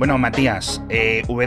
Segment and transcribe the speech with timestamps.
[0.00, 1.46] Bueno, Matías, eh, www.com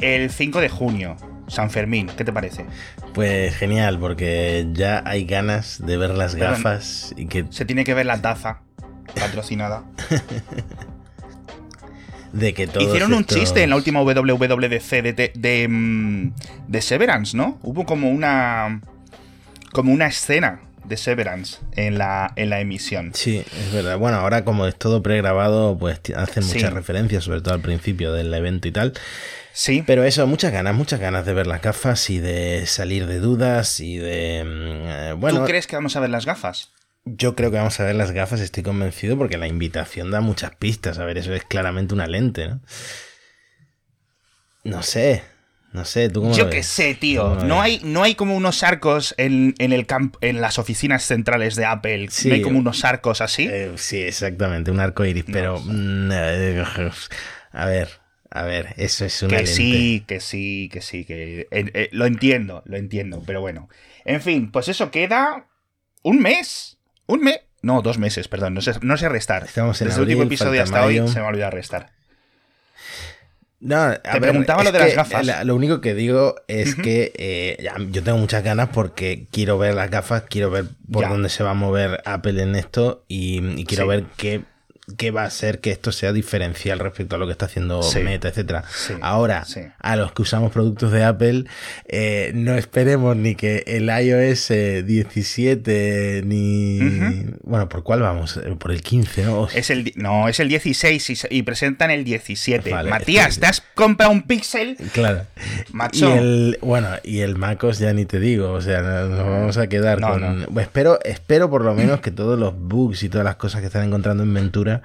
[0.00, 1.16] el 5 de junio,
[1.46, 2.66] San Fermín, ¿qué te parece?
[3.14, 7.46] Pues genial, porque ya hay ganas de ver las gafas y que...
[7.50, 8.62] Se tiene que ver la taza
[9.14, 9.84] patrocinada.
[12.32, 16.32] de que Hicieron un chiste en la última WWDC de, de, mm,
[16.66, 17.56] de, Severance, ¿no?
[17.62, 18.80] Hubo como una.
[19.70, 23.12] como una escena de Severance en la, en la emisión.
[23.14, 23.98] Sí, es verdad.
[23.98, 28.32] Bueno, ahora como es todo pregrabado, pues hacen muchas referencias, sobre todo al principio del
[28.32, 28.92] evento y tal.
[29.52, 29.82] Sí.
[29.86, 33.80] Pero eso, muchas ganas, muchas ganas de ver las gafas y de salir de dudas
[33.80, 34.44] y de.
[34.44, 35.40] Mm, eh, bueno.
[35.40, 36.70] ¿Tú crees que vamos a ver las gafas?
[37.04, 40.54] Yo creo que vamos a ver las gafas, estoy convencido, porque la invitación da muchas
[40.56, 40.98] pistas.
[40.98, 42.60] A ver, eso es claramente una lente, ¿no?
[44.64, 45.22] No sé.
[45.72, 47.36] No sé, ¿tú cómo Yo qué sé, tío.
[47.44, 51.64] No hay, no hay como unos arcos en, el camp, en las oficinas centrales de
[51.64, 52.08] Apple.
[52.24, 53.46] ¿No hay como unos arcos así?
[53.48, 55.24] Eh, sí, exactamente, un arco iris.
[55.30, 55.60] Pero.
[55.64, 57.88] Mm, a ver,
[58.30, 59.38] a ver, eso es una.
[59.38, 61.04] Que sí, que sí, que sí.
[61.04, 63.22] Que, eh, lo entiendo, lo entiendo.
[63.24, 63.68] Pero bueno.
[64.04, 65.46] En fin, pues eso queda
[66.02, 66.78] un mes.
[67.06, 67.40] Un mes.
[67.62, 68.54] No, dos meses, perdón.
[68.54, 69.44] No sé, no sé restar.
[69.44, 71.92] Estamos en Desde el último episodio hasta hoy se me ha olvidado restar.
[73.60, 75.44] No, Te preguntaba lo de las gafas.
[75.44, 79.90] lo único que digo es que eh, yo tengo muchas ganas porque quiero ver las
[79.90, 84.04] gafas, quiero ver por dónde se va a mover Apple en esto y, quiero ver
[84.16, 84.42] qué
[84.96, 88.28] qué va a hacer que esto sea diferencial respecto a lo que está haciendo Meta,
[88.28, 88.64] etcétera.
[89.00, 89.44] Ahora,
[89.78, 91.44] a los que usamos productos de Apple,
[91.88, 96.80] eh, no esperemos ni que el iOS 17 ni
[97.42, 98.36] bueno, ¿por cuál vamos?
[98.36, 99.48] Eh, por el 15, ¿no?
[99.48, 102.72] Es el no, es el 16 y, presentan el 17.
[102.84, 104.76] Matías, ¿te has comprado un Pixel?
[104.92, 105.26] Claro.
[105.92, 109.68] Y el bueno, y el MacOS ya ni te digo, o sea, nos vamos a
[109.68, 113.60] quedar con espero espero por lo menos que todos los bugs y todas las cosas
[113.60, 114.79] que están encontrando en Ventura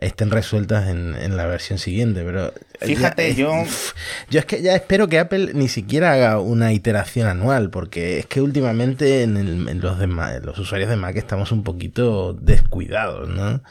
[0.00, 2.22] estén resueltas en, la versión siguiente.
[2.24, 3.52] Pero fíjate, yo.
[4.30, 8.26] Yo es que ya espero que Apple ni siquiera haga una iteración anual, porque es
[8.26, 9.98] que últimamente en, los,
[10.42, 13.62] los usuarios de Mac estamos un poquito descuidados, ¿no?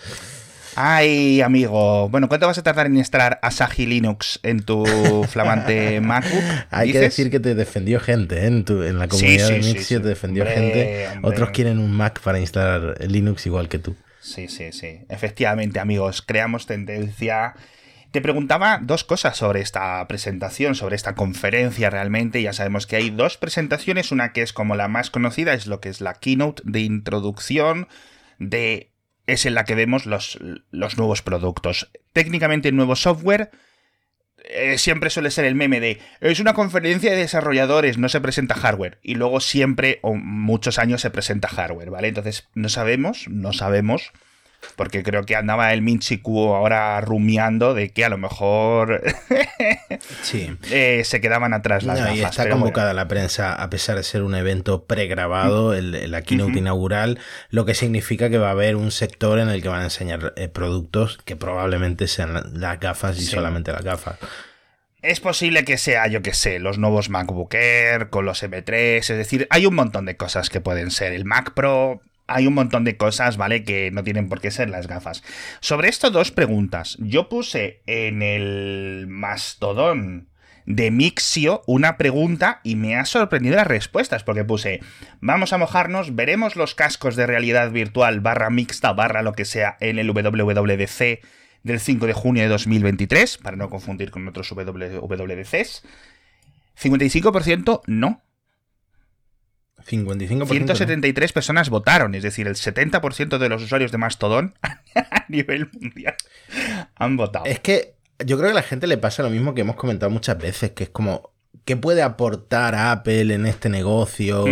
[0.75, 2.07] Ay, amigo.
[2.09, 4.85] Bueno, ¿cuánto vas a tardar en instalar Asahi Linux en tu
[5.29, 6.43] flamante MacBook?
[6.69, 8.47] Hay que decir que te defendió gente ¿eh?
[8.47, 11.09] en, tu, en la comunidad de Mixio, te defendió gente.
[11.23, 13.95] Otros quieren un Mac para instalar Linux igual que tú.
[14.21, 15.01] Sí, sí, sí.
[15.09, 17.55] Efectivamente, amigos, creamos tendencia.
[18.11, 22.41] Te preguntaba dos cosas sobre esta presentación, sobre esta conferencia realmente.
[22.41, 25.81] Ya sabemos que hay dos presentaciones, una que es como la más conocida, es lo
[25.81, 27.87] que es la keynote de introducción
[28.37, 28.91] de...
[29.27, 30.39] Es en la que vemos los,
[30.71, 31.91] los nuevos productos.
[32.13, 33.49] Técnicamente nuevo software,
[34.43, 38.55] eh, siempre suele ser el meme de es una conferencia de desarrolladores, no se presenta
[38.55, 38.97] hardware.
[39.01, 42.07] Y luego siempre, o muchos años, se presenta hardware, ¿vale?
[42.09, 44.11] Entonces, no sabemos, no sabemos
[44.75, 49.03] porque creo que andaba el Minchiku ahora rumiando de que a lo mejor
[50.21, 50.55] sí.
[50.71, 54.23] Eh, se quedaban atrás las no, Y está convocada la prensa, a pesar de ser
[54.23, 57.19] un evento pregrabado, el, la keynote inaugural,
[57.49, 60.33] lo que significa que va a haber un sector en el que van a enseñar
[60.35, 64.17] eh, productos que probablemente sean las gafas y solamente las gafas.
[65.01, 69.07] Es posible que sea, yo que sé, los nuevos MacBook Air con los M3, es
[69.07, 71.13] decir, hay un montón de cosas que pueden ser.
[71.13, 72.01] El Mac Pro,
[72.33, 73.63] hay un montón de cosas, ¿vale?
[73.63, 75.23] Que no tienen por qué ser las gafas.
[75.59, 76.97] Sobre esto, dos preguntas.
[76.99, 80.29] Yo puse en el mastodón
[80.65, 84.79] de Mixio una pregunta y me ha sorprendido las respuestas porque puse,
[85.19, 89.77] vamos a mojarnos, veremos los cascos de realidad virtual barra mixta barra lo que sea
[89.79, 91.19] en el WWDC
[91.63, 95.83] del 5 de junio de 2023, para no confundir con otros WWDCs.
[96.81, 98.21] 55% no.
[99.83, 100.47] 55%.
[100.47, 104.53] 173 personas votaron, es decir, el 70% de los usuarios de Mastodon
[104.95, 106.15] a nivel mundial
[106.95, 107.45] han votado.
[107.45, 110.09] Es que yo creo que a la gente le pasa lo mismo que hemos comentado
[110.09, 111.33] muchas veces, que es como,
[111.65, 114.45] ¿qué puede aportar Apple en este negocio?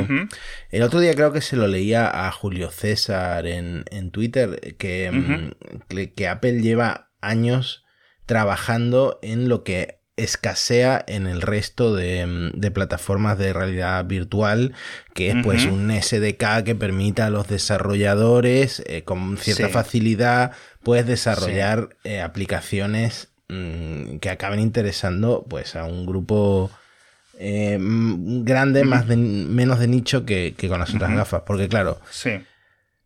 [0.72, 6.14] El otro día creo que se lo leía a Julio César en, Twitter, que, mm,
[6.16, 7.86] que Apple lleva años
[8.26, 14.74] trabajando en lo que escasea en el resto de, mm, plataformas de realidad virtual,
[15.14, 20.52] que es pues un SDK que permita a los desarrolladores eh, con cierta facilidad
[20.84, 26.72] pues desarrollar eh, aplicaciones mm, que acaben interesando pues a un grupo
[27.42, 31.44] eh, grande, más de, menos de nicho que, con las otras gafas.
[31.46, 32.42] Porque claro, sí.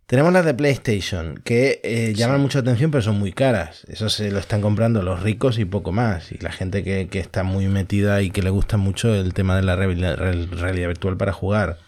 [0.05, 3.85] Tenemos las de PlayStation, que eh, llaman mucha atención, pero son muy caras.
[3.87, 6.31] Eso se lo están comprando los ricos y poco más.
[6.31, 9.63] Y la gente que, está muy metida y que le gusta mucho el tema de
[9.63, 11.79] la realidad, virtual para jugar.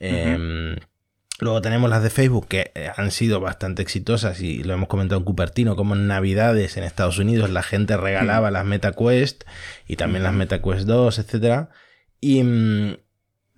[0.00, 0.76] Em,
[1.40, 5.18] Luego tenemos las de Facebook que eh, han sido bastante exitosas y lo hemos comentado
[5.18, 9.44] en Cupertino, como en Navidades en Estados Unidos la gente regalaba las MetaQuest
[9.86, 11.68] y también las MetaQuest 2, etc.
[12.20, 12.96] Y, mm,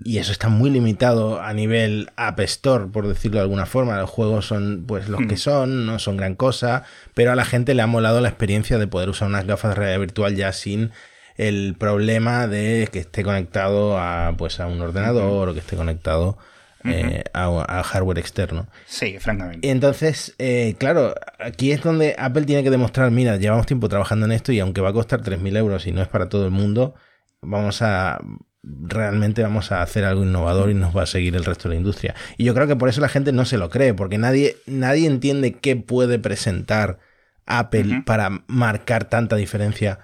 [0.05, 3.97] y eso está muy limitado a nivel App Store, por decirlo de alguna forma.
[3.99, 6.85] Los juegos son pues los que son, no son gran cosa,
[7.15, 9.75] pero a la gente le ha molado la experiencia de poder usar unas gafas de
[9.77, 10.93] realidad virtual ya sin
[11.37, 16.39] el problema de que esté conectado a pues a un ordenador o que esté conectado
[16.85, 18.67] eh, a, hardware externo.
[18.87, 19.71] Sí, francamente.
[19.71, 24.33] Entonces, eh, claro, aquí es donde Apple tiene que demostrar, mira, llevamos tiempo trabajando en
[24.33, 26.95] esto y aunque va a costar 3.000 euros y no es para todo el mundo,
[27.41, 28.21] vamos a
[28.63, 31.81] realmente vamos a hacer algo innovador y nos va a seguir el resto de la
[31.81, 32.15] industria.
[32.37, 35.07] Y yo creo que por eso la gente no se lo cree, porque nadie, nadie
[35.07, 36.99] entiende qué puede presentar
[37.47, 39.99] Apple para marcar tanta diferencia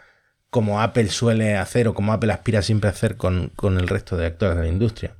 [0.50, 4.16] como Apple suele hacer o como Apple aspira siempre a hacer con, con el resto
[4.16, 5.14] de actores de la industria.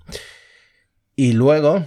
[1.15, 1.85] Y luego,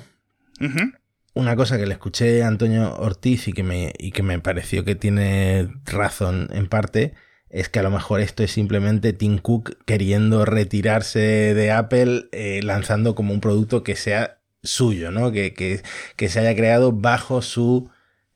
[1.34, 4.86] una cosa que le escuché a Antonio Ortiz y que, me, y que me pareció
[4.86, 7.14] que tiene razón en parte,
[7.52, 12.62] es que a lo mejor esto es simplemente Tim Cook queriendo retirarse de Apple eh,
[12.64, 15.32] lanzando como un producto que sea suyo, ¿no?
[15.32, 17.90] Que, que, se haya creado bajo su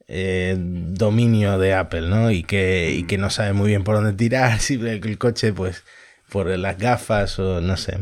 [0.07, 2.29] eh, dominio de Apple, ¿no?
[2.29, 5.83] Y que, y que no sabe muy bien por dónde tirar, si el, coche, pues,
[6.29, 7.99] por las gafas o no sé.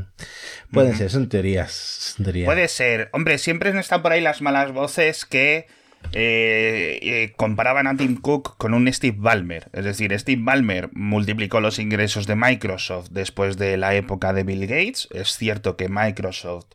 [0.71, 2.15] Pueden ser, son teorías,
[2.45, 3.09] Puede ser.
[3.11, 5.67] Hombre, siempre están por ahí las malas voces que
[6.11, 9.69] eh, eh, comparaban a Tim Cook con un Steve Ballmer.
[9.73, 14.67] Es decir, Steve Ballmer multiplicó los ingresos de Microsoft después de la época de Bill
[14.67, 15.07] Gates.
[15.11, 16.67] Es cierto que Microsoft,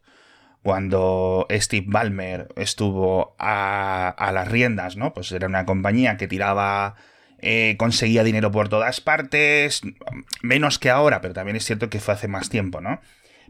[0.63, 5.15] cuando Steve Ballmer estuvo a, las riendas, ¿no?
[5.15, 6.97] Pues era una compañía que tiraba.
[7.41, 9.83] Eh, conseguía dinero por todas partes,
[10.43, 13.01] menos que ahora, pero también es cierto que fue hace más tiempo, ¿no?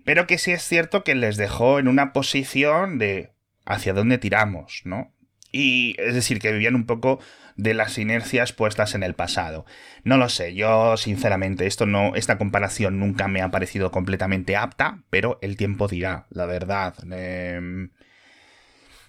[0.04, 3.32] Pero que sí es cierto que les dejó en una posición de
[3.64, 5.14] hacia dónde tiramos, ¿no?
[5.52, 7.20] Y es decir, que vivían un poco
[7.56, 9.66] de las inercias puestas en el pasado.
[10.04, 15.02] No lo sé, yo sinceramente esto no esta comparación nunca me ha parecido completamente apta,
[15.10, 16.94] pero el tiempo dirá, la verdad.
[17.10, 17.90] Em,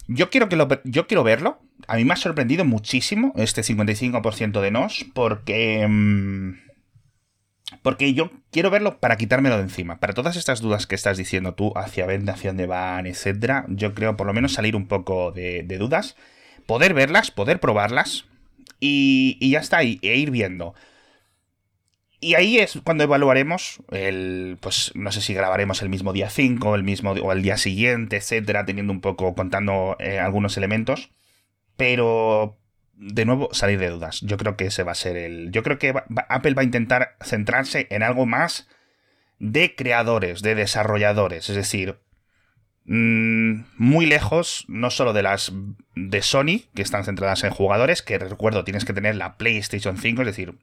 [0.07, 1.61] yo quiero que lo, yo quiero verlo.
[1.87, 6.59] A mí me ha sorprendido muchísimo este 55% de nos porque em,
[7.81, 9.99] porque yo quiero verlo para quitármelo de encima.
[9.99, 13.93] Para todas estas dudas que estás diciendo tú, hacia dónde, hacia dónde van, etcétera, yo
[13.93, 16.15] creo por lo menos salir un poco de, dudas,
[16.65, 18.25] poder verlas, poder probarlas
[18.79, 20.75] y, ya está, e ir viendo.
[22.21, 26.75] Y ahí es cuando evaluaremos el, pues no sé si grabaremos el mismo día 5,
[26.75, 31.11] el mismo o el día siguiente, etcétera, teniendo un poco contando eh, algunos elementos,
[31.77, 32.57] pero
[33.01, 34.19] de nuevo, salir de dudas.
[34.21, 35.51] Yo creo que ese va a ser el.
[35.51, 35.93] Yo creo que
[36.27, 38.67] Apple va a intentar centrarse en algo más
[39.39, 41.49] de creadores, de desarrolladores.
[41.49, 41.97] Es decir,
[42.83, 45.53] mm, muy lejos, no solo de las
[45.95, 50.23] de Sony, que están centradas en jugadores, que recuerdo, tienes que tener la PlayStation 5,
[50.23, 50.59] es decir,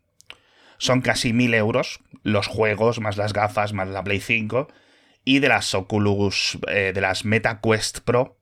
[0.76, 4.68] son casi mil euros los juegos, más las gafas, más la Play 5,
[5.24, 8.36] y de las Oculus, eh, de las Meta Quest Pro,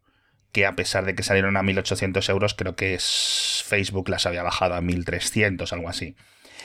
[0.50, 4.43] que a pesar de que salieron a 1.800 euros, creo que es Facebook las había
[4.43, 6.16] bajado a 1.300, algo así.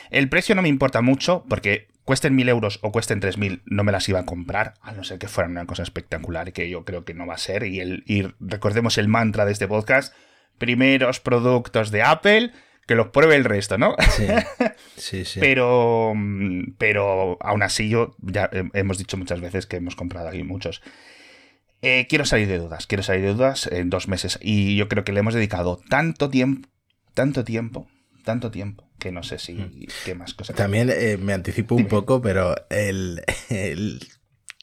[0.09, 3.91] El precio no me importa mucho porque cuesten 1.000 euros o cuesten 3.000 no me
[3.91, 7.05] las iba a comprar, a no ser que fueran una cosa espectacular, que yo creo
[7.05, 7.63] que no va a ser.
[7.63, 8.03] Y, el,
[8.39, 10.13] recordemos el mantra de este podcast,
[10.57, 12.51] primeros productos de Apple,
[12.85, 13.95] que los pruebe el resto, ¿no?
[14.11, 14.27] Sí,
[14.97, 15.39] sí, sí.
[15.39, 16.13] pero,
[16.77, 20.81] pero aún así yo ya hemos dicho muchas veces que hemos comprado aquí muchos.
[21.81, 24.37] Eh, quiero salir de dudas, quiero salir de dudas en dos meses.
[24.41, 26.67] Y yo creo que le hemos dedicado tanto tiempo,
[27.13, 27.87] tanto tiempo,
[28.23, 29.87] tanto tiempo, que no sé si mm.
[30.05, 30.55] qué más cosas.
[30.55, 33.21] También eh, me anticipo un poco, pero el,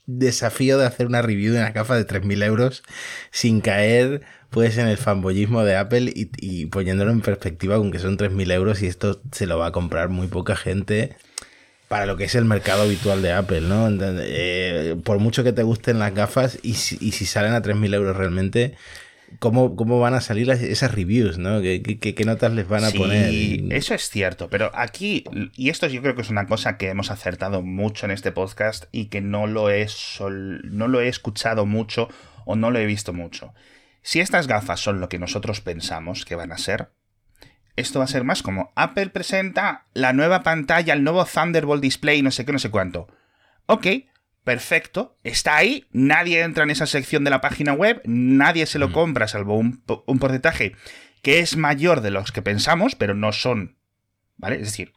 [0.07, 2.83] desafío de hacer una review de una gafa de 3.000 euros
[3.31, 7.99] sin caer pues en el fanboyismo de Apple y, y poniéndolo en perspectiva con que
[7.99, 11.17] son 3.000 euros y esto se lo va a comprar muy poca gente
[11.88, 13.88] para lo que es el mercado habitual de Apple, ¿no?
[14.00, 17.95] Eh, por mucho que te gusten las gafas y si, y si salen a 3.000
[17.95, 18.76] euros realmente,
[19.38, 21.61] ¿cómo, ¿cómo, van a salir esas reviews, ¿no?
[21.61, 23.33] ¿Qué, qué, notas les van a sí, poner?
[23.73, 27.11] Eso es cierto, pero aquí, y esto yo creo que es una cosa que hemos
[27.11, 29.87] acertado mucho en este podcast y que no lo he,
[30.64, 32.09] no lo he escuchado mucho
[32.45, 33.54] o no lo he visto mucho.
[34.02, 36.90] Si estas gafas son lo que nosotros pensamos que van a ser,
[37.76, 42.23] esto va a ser más como Apple presenta la nueva pantalla, el nuevo Thunderbolt Display,
[42.23, 43.09] no sé qué, no sé cuánto.
[43.66, 43.87] Ok,
[44.47, 48.91] perfecto, está ahí, nadie entra en esa sección de la página web, nadie se lo
[48.91, 48.93] mm.
[48.93, 49.83] compra, salvo un,
[50.21, 50.76] porcentaje
[51.21, 53.76] que es mayor de los que pensamos, pero no son,
[54.37, 54.55] ¿vale?
[54.55, 54.93] Es decir,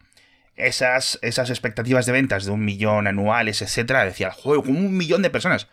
[0.55, 5.31] esas, esas expectativas de ventas de un millón anuales, etcétera, decía, juego, un millón de
[5.31, 5.67] personas.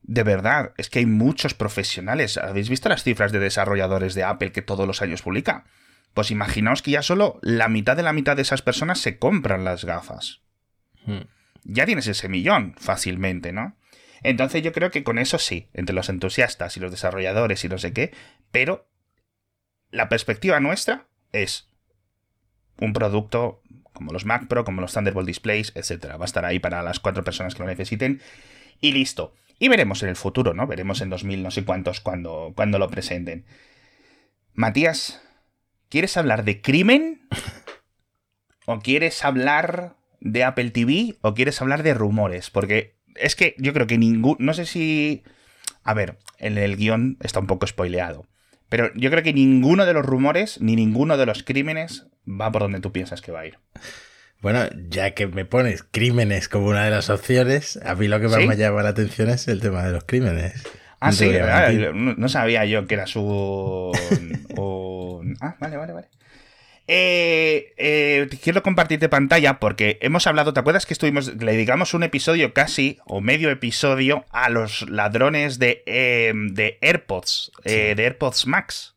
[0.00, 2.38] de verdad, es que hay muchos profesionales.
[2.38, 5.64] ¿Habéis visto las cifras de desarrolladores de Apple que todos los años publica?
[6.14, 9.64] Pues imaginaos que ya solo la mitad de la mitad de esas personas se compran
[9.64, 10.40] las gafas.
[11.04, 11.35] Hmm.
[11.68, 13.76] Ya tienes ese millón fácilmente, ¿no?
[14.22, 17.78] Entonces yo creo que con eso sí, entre los entusiastas y los desarrolladores y no
[17.78, 18.12] sé qué,
[18.50, 18.88] pero
[19.90, 21.68] la perspectiva nuestra es
[22.78, 26.16] un producto como los Mac Pro, como los Thunderbolt Displays, etc.
[26.18, 28.20] Va a estar ahí para las cuatro personas que lo necesiten
[28.80, 29.34] y listo.
[29.58, 30.66] Y veremos en el futuro, ¿no?
[30.66, 33.46] Veremos en 2000 no sé cuántos cuando, cuando lo presenten.
[34.52, 35.22] Matías,
[35.88, 37.26] ¿quieres hablar de crimen?
[38.66, 41.16] ¿O quieres hablar de Apple TV?
[41.20, 42.50] ¿O quieres hablar de rumores?
[42.50, 44.36] Porque es que yo creo que ningún...
[44.38, 45.22] No sé si...
[45.82, 48.26] A ver, en el guion está un poco spoileado.
[48.68, 52.62] Pero yo creo que ninguno de los rumores ni ninguno de los crímenes va por
[52.62, 53.58] donde tú piensas que va a ir.
[54.40, 58.28] Bueno, ya que me pones crímenes como una de las opciones, a mí lo que
[58.28, 60.62] más me llama la atención es el tema de los crímenes.
[61.00, 61.30] Ah, sí,
[61.94, 63.92] no, sabía yo que era su...
[65.40, 66.08] Ah, vale, vale, vale.
[66.88, 72.04] Eh, eh, quiero compartirte pantalla porque hemos hablado, ¿te acuerdas que estuvimos, le dedicamos un
[72.04, 78.96] episodio casi, o medio episodio, a los ladrones de, eh, de AirPods, de AirPods Max?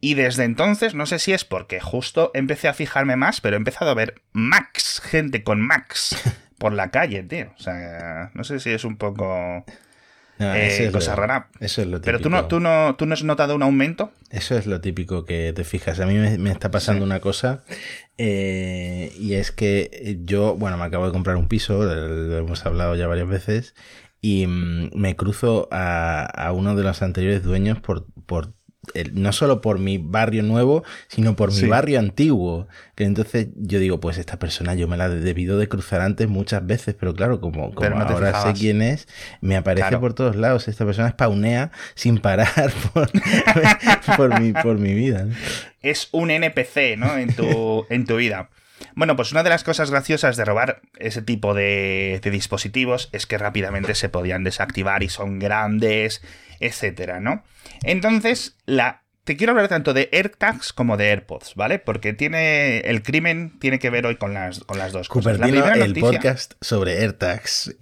[0.00, 3.58] Y desde entonces, no sé si es porque justo empecé a fijarme más, pero he
[3.58, 6.16] empezado a ver Max, gente con Max,
[6.58, 7.52] por la calle, tío.
[7.56, 9.64] O sea, no sé si es un poco...
[10.38, 11.50] Eh, cosa rara.
[11.60, 12.04] Eso es lo típico.
[12.04, 14.12] Pero tú no, tú, no, tú no has notado un aumento.
[14.30, 16.00] Eso es lo típico que te fijas.
[16.00, 17.64] A mí me, está pasando una cosa
[18.18, 22.94] eh, y es que yo, bueno, me acabo de comprar un piso, lo hemos hablado
[22.94, 23.74] ya varias veces,
[24.20, 28.57] y mm, me cruzo a, a uno de los anteriores dueños por, por
[29.12, 32.68] no solo por mi barrio nuevo, sino por mi barrio antiguo.
[32.94, 36.28] Que entonces yo digo, pues esta persona yo me la he debido de cruzar antes
[36.28, 39.08] muchas veces, pero claro, como, como ahora sé quién es,
[39.40, 40.68] me aparece por todos lados.
[40.68, 42.48] Esta persona spawnea sin parar
[44.16, 45.26] por, mi, por mi vida.
[45.82, 47.16] Es un NPC, ¿no?
[47.16, 48.50] En tu, en tu vida.
[48.94, 53.26] Bueno, pues una de las cosas graciosas de robar ese tipo de, de, dispositivos es
[53.26, 56.22] que rápidamente se podían desactivar y son grandes,
[56.60, 57.44] etcétera, ¿no?
[57.82, 61.78] Entonces, la te quiero hablar tanto de AirTags como de AirPods, ¿vale?
[61.78, 65.38] Porque tiene el crimen tiene que ver hoy con las, con las dos cosas.
[65.38, 67.76] el podcast sobre AirTags.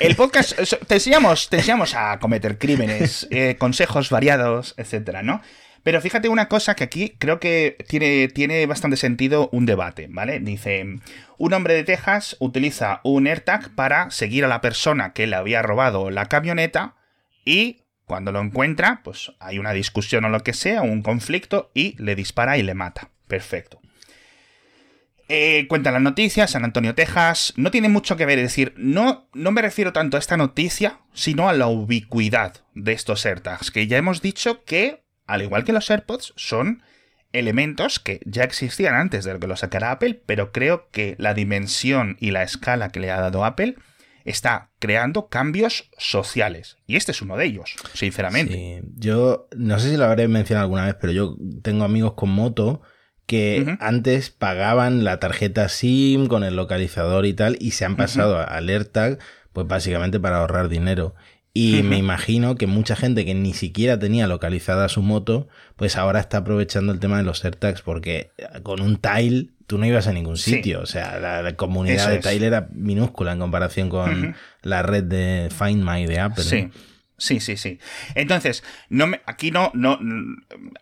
[0.00, 5.42] el podcast, te enseñamos, te enseñamos a cometer crímenes, eh, consejos variados, etcétera, ¿no?
[5.82, 10.40] Pero fíjate una cosa que aquí creo que tiene, tiene bastante sentido un debate, ¿vale?
[10.40, 10.84] Dice,
[11.38, 15.62] un hombre de Texas utiliza un AirTag para seguir a la persona que le había
[15.62, 16.96] robado la camioneta
[17.44, 21.94] y cuando lo encuentra, pues hay una discusión o lo que sea, un conflicto, y
[22.02, 23.10] le dispara y le mata.
[23.28, 23.80] Perfecto.
[25.28, 27.52] Eh, cuenta la noticia, San Antonio, Texas.
[27.54, 30.98] No tiene mucho que ver, es decir, no, no me refiero tanto a esta noticia,
[31.12, 35.72] sino a la ubicuidad de estos AirTags, que ya hemos dicho que, al igual que
[35.72, 36.82] los AirPods, son
[37.32, 41.34] elementos que ya existían antes de lo que lo sacara Apple, pero creo que la
[41.34, 43.76] dimensión y la escala que le ha dado Apple
[44.24, 46.76] está creando cambios sociales.
[46.86, 48.82] Y este es uno de ellos, sinceramente.
[48.96, 52.82] Yo no sé si lo habré mencionado alguna vez, pero yo tengo amigos con moto
[53.26, 58.38] que antes pagaban la tarjeta SIM con el localizador y tal y se han pasado
[58.38, 59.20] al AirTag
[59.52, 61.14] pues básicamente para ahorrar dinero.
[61.52, 66.20] Y me imagino que mucha gente que ni siquiera tenía localizada su moto, pues ahora
[66.20, 68.30] está aprovechando el tema de los AirTags porque
[68.62, 70.80] con un tile tú no ibas a ningún sitio.
[70.80, 75.84] O sea, la, comunidad de tile era minúscula en comparación con la red de Find
[75.84, 76.44] My de Apple.
[76.44, 76.68] Sí.
[77.20, 77.78] Sí, sí, sí.
[78.14, 79.98] Entonces, no me, aquí no, no,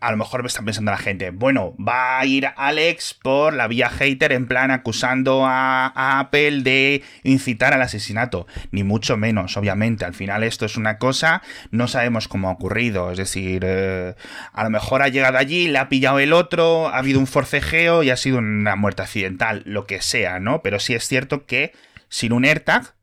[0.01, 3.67] a lo mejor me están pensando la gente, bueno, va a ir Alex por la
[3.67, 8.47] vía hater en plan acusando a, Apple de incitar al asesinato.
[8.71, 10.05] Ni mucho menos, obviamente.
[10.05, 11.43] Al final esto es una cosa,
[11.73, 13.11] no sabemos cómo ha ocurrido.
[13.11, 14.15] Es decir, eh,
[14.53, 18.05] a lo mejor ha llegado allí, le ha pillado el otro, ha habido un forcejeo
[18.05, 20.63] y ha sido una muerte accidental, lo que sea, ¿no?
[20.63, 21.73] Pero sí es cierto que
[22.09, 22.95] sin un AirTag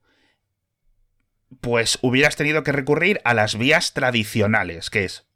[1.61, 5.27] pues hubieras tenido que recurrir a las vías tradicionales, que es,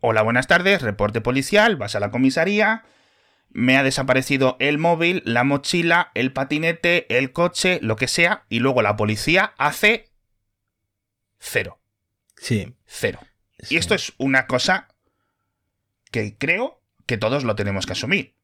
[0.00, 2.84] hola, buenas tardes, reporte policial, vas a la comisaría,
[3.50, 8.60] me ha desaparecido el móvil, la mochila, el patinete, el coche, lo que sea, y
[8.60, 10.10] luego la policía hace
[11.38, 11.80] cero.
[12.36, 12.76] Sí.
[12.86, 13.20] Cero.
[13.68, 14.88] Y esto es una cosa
[16.10, 18.36] que creo que todos lo tenemos que asumir.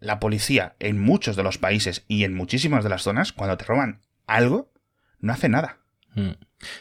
[0.00, 3.64] La policía en muchos de los países y en muchísimas de las zonas, cuando te
[3.64, 4.72] roban algo,
[5.18, 5.83] no hace nada.
[6.14, 6.32] Mm.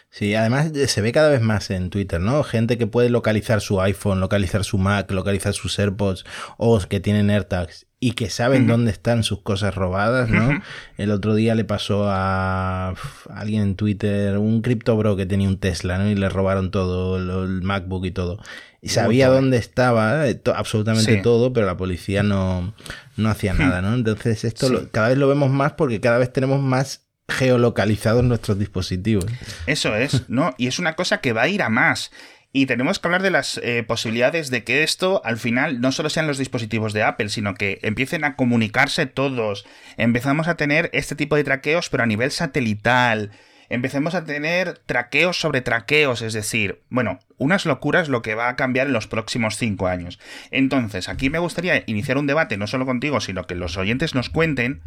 [0.10, 2.44] Sí, además eh, se ve cada vez más en Twitter, ¿no?
[2.44, 6.25] Gente que puede localizar su iPhone, localizar su Mac, localizar sus AirPods
[6.58, 10.62] o que tienen AirTags y que saben dónde están sus cosas robadas, ¿no?
[10.98, 12.96] El otro día le pasó a
[13.30, 16.10] alguien en Twitter, un criptobro que tenía un Tesla, ¿no?
[16.10, 18.40] Y le robaron todo, el MacBook y todo.
[18.82, 22.74] Y sabía dónde estaba, eh, absolutamente todo, pero la policía no,
[23.16, 23.94] no hacía nada, ¿no?
[23.94, 29.25] Entonces esto cada vez lo vemos más porque cada vez tenemos más geolocalizados nuestros dispositivos.
[29.65, 30.53] Eso es, ¿no?
[30.58, 32.12] Y es una cosa que va a ir a más.
[32.56, 36.12] Y tenemos que hablar de las eh, posibilidades de que esto al final no solo
[36.12, 39.65] sean los dispositivos de Apple, sino que empiecen a comunicarse todos.
[39.98, 43.32] Empezamos a tener este tipo de traqueos, pero a nivel satelital.
[43.70, 48.56] Empecemos a tener traqueos sobre traqueos, es decir, bueno, unas locuras lo que va a
[48.56, 50.20] cambiar en los próximos cinco años.
[50.51, 54.30] Entonces, aquí me gustaría iniciar un debate, no solo contigo, sino que los oyentes nos
[54.30, 54.84] cuenten,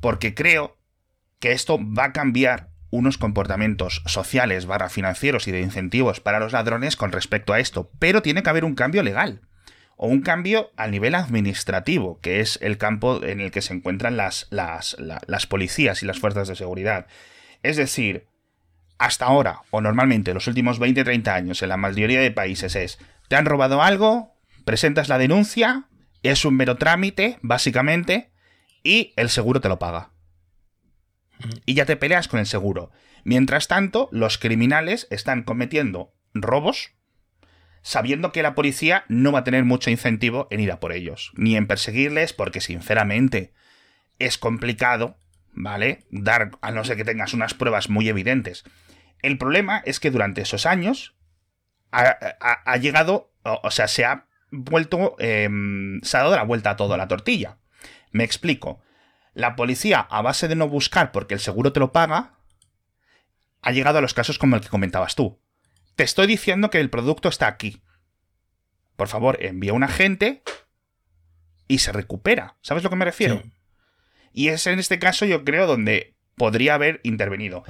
[0.00, 0.76] porque creo
[1.44, 6.54] que esto va a cambiar unos comportamientos sociales, barra financieros y de incentivos para los
[6.54, 9.42] ladrones con respecto a esto, pero tiene que haber un cambio legal
[9.98, 14.16] o un cambio a nivel administrativo, que es el campo en el que se encuentran
[14.16, 14.96] las, las,
[15.46, 17.08] policías y las fuerzas de seguridad.
[17.62, 18.26] Es decir,
[18.96, 22.98] hasta ahora, o normalmente los últimos 20-30 años en la mayoría de países es,
[23.28, 24.34] te han robado algo,
[24.64, 25.88] presentas la denuncia,
[26.22, 28.30] es un mero trámite, básicamente,
[28.82, 30.13] y el seguro te lo paga
[31.66, 32.90] y ya te peleas con el seguro.
[33.24, 36.92] Mientras tanto, los criminales están cometiendo robos
[37.84, 41.32] sabiendo que la policía no va a tener mucho incentivo en ir a por ellos,
[41.36, 43.52] ni en perseguirles, porque sinceramente
[44.18, 45.18] es complicado,
[45.52, 46.06] ¿vale?
[46.10, 48.64] Dar, a no ser que tengas unas pruebas muy evidentes.
[49.20, 51.14] El problema es que durante esos años
[51.92, 56.96] ha, llegado, o, sea, se ha vuelto, em, se ha dado la vuelta a todo
[56.96, 57.58] la tortilla.
[58.12, 58.80] Me explico.
[59.34, 62.38] La policía, a base de no buscar porque el seguro te lo paga,
[63.62, 65.40] ha llegado a los casos como el que comentabas tú.
[65.96, 67.82] Te estoy diciendo que el producto está aquí.
[68.96, 70.42] Por favor, envía un agente
[71.66, 72.56] y se recupera.
[72.62, 73.42] ¿Sabes a lo que me refiero?
[74.32, 77.64] Y es en este caso, yo creo, donde podría haber intervenido.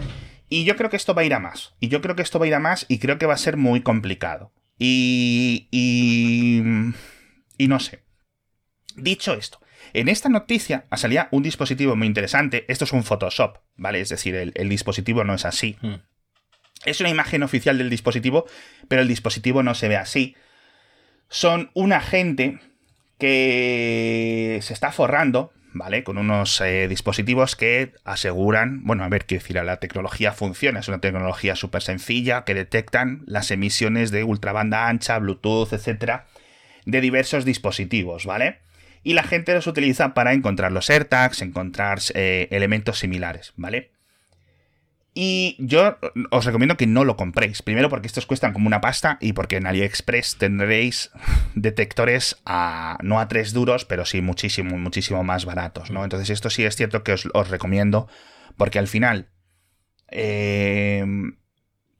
[0.49, 1.75] Y yo creo que esto va a ir a más.
[1.81, 3.39] Y yo creo que esto va a ir a más y creo que va a
[3.39, 4.53] ser muy complicado.
[4.79, 5.69] Y.
[5.71, 6.63] Y.
[7.57, 8.05] Y no sé.
[8.97, 9.61] Dicho esto,
[9.93, 12.65] en esta noticia salía un dispositivo muy interesante.
[12.69, 14.01] Esto es un Photoshop, ¿vale?
[14.01, 15.77] Es decir, el, dispositivo no es así.
[15.81, 15.97] Hmm.
[16.85, 18.47] Es una imagen oficial del dispositivo,
[18.89, 20.37] pero el dispositivo no se ve así.
[21.29, 22.61] Son un agente
[23.19, 26.05] que se está forrando, ¿vale?
[26.05, 30.89] Con unos eh, dispositivos que aseguran, bueno, a ver, qué decir, la tecnología funciona, es
[30.89, 36.27] una tecnología súper sencilla que detectan las emisiones de ultrabanda ancha, Bluetooth, etcétera,
[36.85, 38.64] de diversos dispositivos, ¿vale?
[39.05, 43.93] Y la gente los utiliza para encontrar los AirTags, encontrar eh, elementos similares, ¿vale?
[45.17, 45.97] Y yo
[46.31, 47.63] os recomiendo que no lo compréis.
[47.63, 51.13] Primero porque estos cuestan como una pasta y porque en AliExpress tendréis
[51.55, 56.03] detectores a no a tres duros, pero sí muchísimo, muchísimo más baratos, ¿no?
[56.03, 58.09] Entonces esto sí es cierto que os, recomiendo
[58.57, 59.29] porque al final
[60.11, 61.05] eh,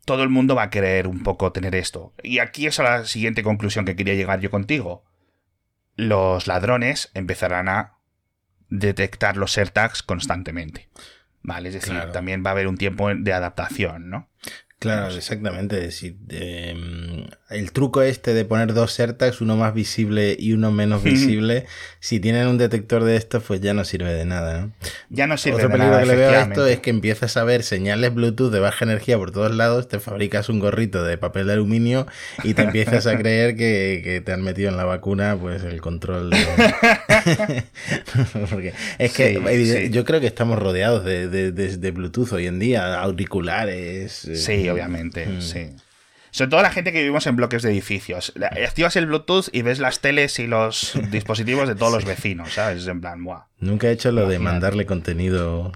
[0.07, 2.15] todo el mundo va a querer un poco tener esto.
[2.23, 5.05] Y aquí es la siguiente conclusión que quería llegar yo contigo
[5.97, 7.95] los ladrones empezarán a
[8.69, 10.89] detectar los AirTags constantemente.
[11.43, 11.69] ¿Vale?
[11.69, 14.31] Es decir, también va a haber un tiempo de adaptación, ¿no?
[14.85, 15.89] Claro, exactamente.
[16.29, 21.65] Em, el truco este de poner dos AirTags, uno más visible y uno menos visible,
[22.01, 24.61] si tienen un detector de estos, pues ya no sirve de nada.
[24.61, 24.73] ¿no?
[25.09, 25.75] Ya no sirve de nada.
[25.75, 28.61] Otro peligro que le veo a esto es que empiezas a ver señales Bluetooth de
[28.61, 32.07] baja energía por todos lados, te fabricas un gorrito de papel de aluminio
[32.43, 36.29] y te empiezas a creer que, te han metido en la vacuna pues el control
[36.29, 36.37] de...
[38.51, 44.27] Porque es que yo creo que estamos rodeados de, de, Bluetooth hoy en día, auriculares.
[44.27, 45.41] Eh, sí, obviamente, mm.
[45.41, 45.71] sí.
[46.35, 48.33] Sobre todo la gente que vivimos en bloques de edificios.
[48.67, 52.89] Activas el Bluetooth y ves las teles y los dispositivos de todos los vecinos, ¿sabes?
[52.89, 53.45] En plan, ¡buah!
[53.61, 55.71] Nunca he hecho lo de mandarle contenido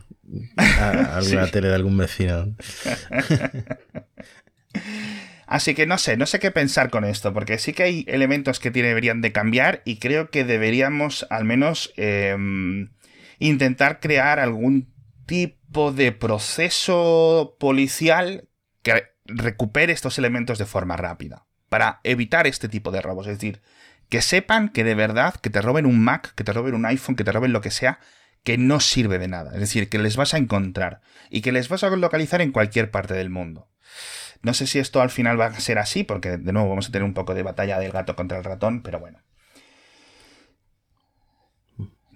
[0.56, 2.56] a alguna tele de algún vecino.
[5.46, 8.58] Así que no sé, no sé qué pensar con esto, porque sí que hay elementos
[8.58, 12.90] que deberían de cambiar y creo que deberíamos al menos em,
[13.38, 14.92] intentar crear algún
[15.24, 18.47] tipo de proceso policial
[19.28, 23.26] recupere estos elementos de forma rápida, para evitar este tipo de robos.
[23.26, 23.60] Es decir,
[24.08, 27.14] que sepan que de verdad, que te roben un Mac, que te roben un iPhone,
[27.14, 28.00] que te roben lo que sea,
[28.42, 29.52] que no sirve de nada.
[29.52, 32.90] Es decir, que les vas a encontrar y que les vas a localizar en cualquier
[32.90, 33.68] parte del mundo.
[34.42, 36.92] No sé si esto al final va a ser así, porque de nuevo vamos a
[36.92, 39.18] tener un poco de batalla del gato contra el ratón, pero bueno.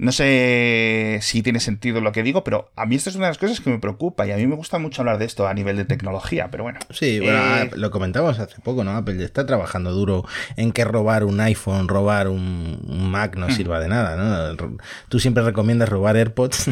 [0.03, 3.31] No sé si tiene sentido lo que digo, pero a mí esto es una de
[3.31, 5.55] las cosas que me preocupa y a mí me gusta mucho hablar de esto a
[5.55, 6.81] nivel de tecnología, pero bueno.
[6.91, 8.97] Sí, bueno, Eh, ah, lo comentamos hace poco, ¿no?
[8.97, 10.25] Apple está trabajando duro
[10.57, 12.81] en que robar un iPhone, robar un,
[13.13, 13.41] Mac Hmm.
[13.41, 14.57] no sirva de nada, ¿no?
[15.09, 16.71] Tú siempre recomiendas robar AirPods.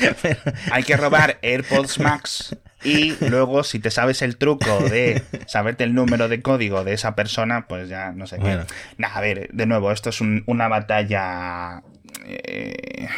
[0.72, 5.94] hay que robar AirPods Max y luego si te sabes el truco de saberte el
[5.94, 8.64] número de código de esa persona, pues ya no sé Bueno.
[8.66, 8.74] qué.
[8.98, 11.82] Nah, a ver, de nuevo, esto es un- una batalla...
[12.44, 13.08] eh,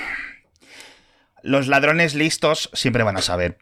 [1.43, 3.59] Los ladrones listos siempre van a saber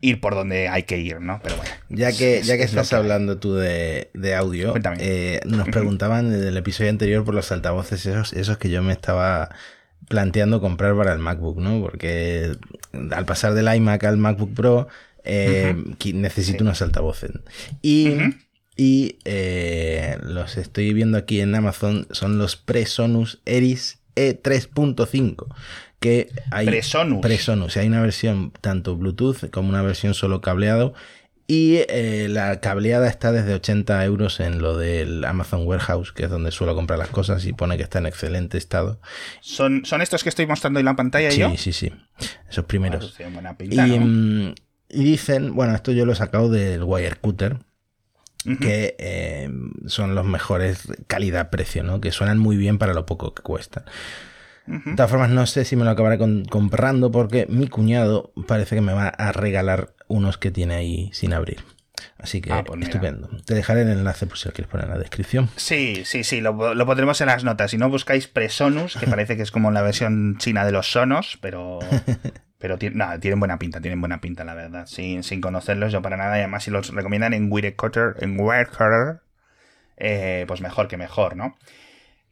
[0.00, 1.40] ir por donde hay que ir, ¿no?
[1.42, 1.70] Pero bueno.
[1.88, 5.68] Ya que, es- ya que es estás que hablando tú de, de audio, eh, nos
[5.68, 9.50] preguntaban en el episodio anterior por los altavoces esos, esos que yo me estaba
[10.08, 11.80] planteando comprar para el MacBook, ¿no?
[11.80, 12.52] Porque
[13.12, 14.88] al pasar del iMac al MacBook Pro,
[15.24, 15.74] eh,
[16.12, 16.62] necesito Sí.
[16.62, 17.30] unos altavoces.
[17.82, 18.14] Y,
[18.76, 25.46] y eh, los estoy viendo aquí en Amazon, son los Presonus Eris E3.5.
[26.00, 27.20] Que hay Presonus.
[27.22, 27.76] Presonus.
[27.76, 30.94] Hay una versión tanto Bluetooth como una versión solo cableado.
[31.48, 36.30] Y eh, la cableada está desde 80 euros en lo del Amazon Warehouse, que es
[36.30, 39.00] donde suelo comprar las cosas y pone que está en excelente estado.
[39.40, 41.56] ¿Son, ¿Son estos que estoy mostrando en la pantalla Sí, yo?
[41.56, 41.92] sí, sí.
[42.50, 43.14] Esos primeros.
[43.60, 43.86] Y, ¿no?
[44.06, 44.54] mm,
[44.88, 47.58] y dicen, bueno, esto yo lo he sacado del Wirecutter,
[48.60, 49.50] Que eh,
[49.86, 52.00] son los mejores calidad-precio, ¿no?
[52.00, 53.84] Que suenan muy bien para lo poco que cuestan.
[54.66, 58.74] De todas formas, no sé si me lo acabaré con- comprando porque mi cuñado parece
[58.74, 61.58] que me va a regalar unos que tiene ahí sin abrir.
[62.18, 63.28] Así que Ah, pues estupendo.
[63.44, 65.48] Te dejaré el enlace por si lo quieres poner en la descripción.
[65.56, 67.70] Sí, sí, sí, lo, lo pondremos en las notas.
[67.70, 71.38] Si no buscáis Presonus, que parece que es como la versión china de los sonos,
[71.40, 71.78] pero.
[72.66, 74.86] Pero tienen buena pinta, tienen buena pinta, la verdad.
[74.86, 76.36] Sin, sin conocerlos yo para nada.
[76.36, 79.20] Y además, si los recomiendan en Wirecutter, en Wirecutter,
[79.96, 81.56] eh, pues mejor que mejor, ¿no?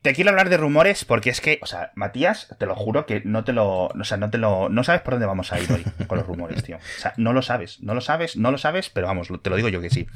[0.03, 3.23] Te quiero hablar de rumores porque es que, o sea, Matías, te lo juro que
[3.25, 5.70] no te lo, o sea, no te lo, no sabes por dónde vamos a ir
[5.70, 6.79] hoy con los rumores, tío.
[6.79, 9.55] O sea, no lo sabes, no lo sabes, no lo sabes, pero vamos, te lo
[9.55, 10.09] digo yo que sí.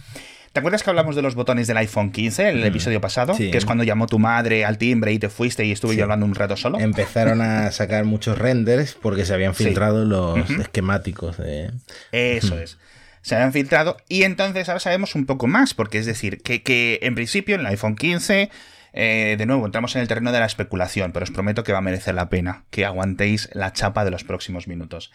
[0.52, 3.34] ¿Te acuerdas que hablamos de los botones del iPhone 15 en el episodio pasado?
[3.34, 3.50] sí.
[3.50, 5.98] Que es cuando llamó tu madre al timbre y te fuiste y estuve Sí.
[5.98, 6.80] yo hablando un rato solo.
[6.80, 9.64] Empezaron a sacar muchos renders porque se habían Sí.
[9.64, 11.70] filtrado los esquemáticos de...
[12.12, 12.78] Eso es.
[13.22, 16.98] Se habían filtrado y entonces ahora sabemos un poco más, porque es decir, que, que
[17.02, 18.48] en principio en el iPhone 15,
[18.94, 21.78] eh, de nuevo, entramos en el terreno de la especulación, pero os prometo que va
[21.78, 25.12] a merecer la pena que aguantéis la chapa de los próximos minutos.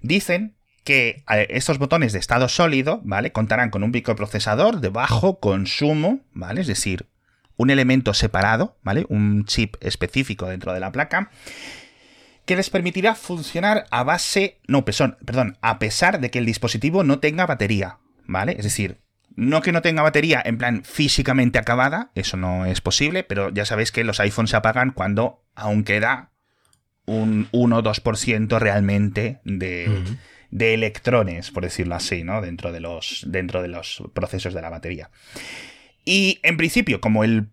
[0.00, 3.32] Dicen que estos botones de estado sólido, ¿vale?
[3.32, 6.60] Contarán con un microprocesador de bajo consumo, ¿vale?
[6.60, 7.06] Es decir,
[7.56, 9.06] un elemento separado, ¿vale?
[9.08, 11.30] Un chip específico dentro de la placa
[12.44, 17.20] que les permitirá funcionar a base, no, perdón, a pesar de que el dispositivo no
[17.20, 18.56] tenga batería, ¿vale?
[18.58, 18.98] Es decir,
[19.36, 23.64] no que no tenga batería en plan físicamente acabada, eso no es posible, pero ya
[23.64, 26.32] sabéis que los iPhones se apagan cuando aún queda
[27.06, 30.02] un 1 o 2% realmente de.
[30.52, 32.42] De electrones, por decirlo así, ¿no?
[32.42, 35.10] Dentro de los, dentro de los procesos de la batería.
[36.04, 37.48] Y en principio, como el,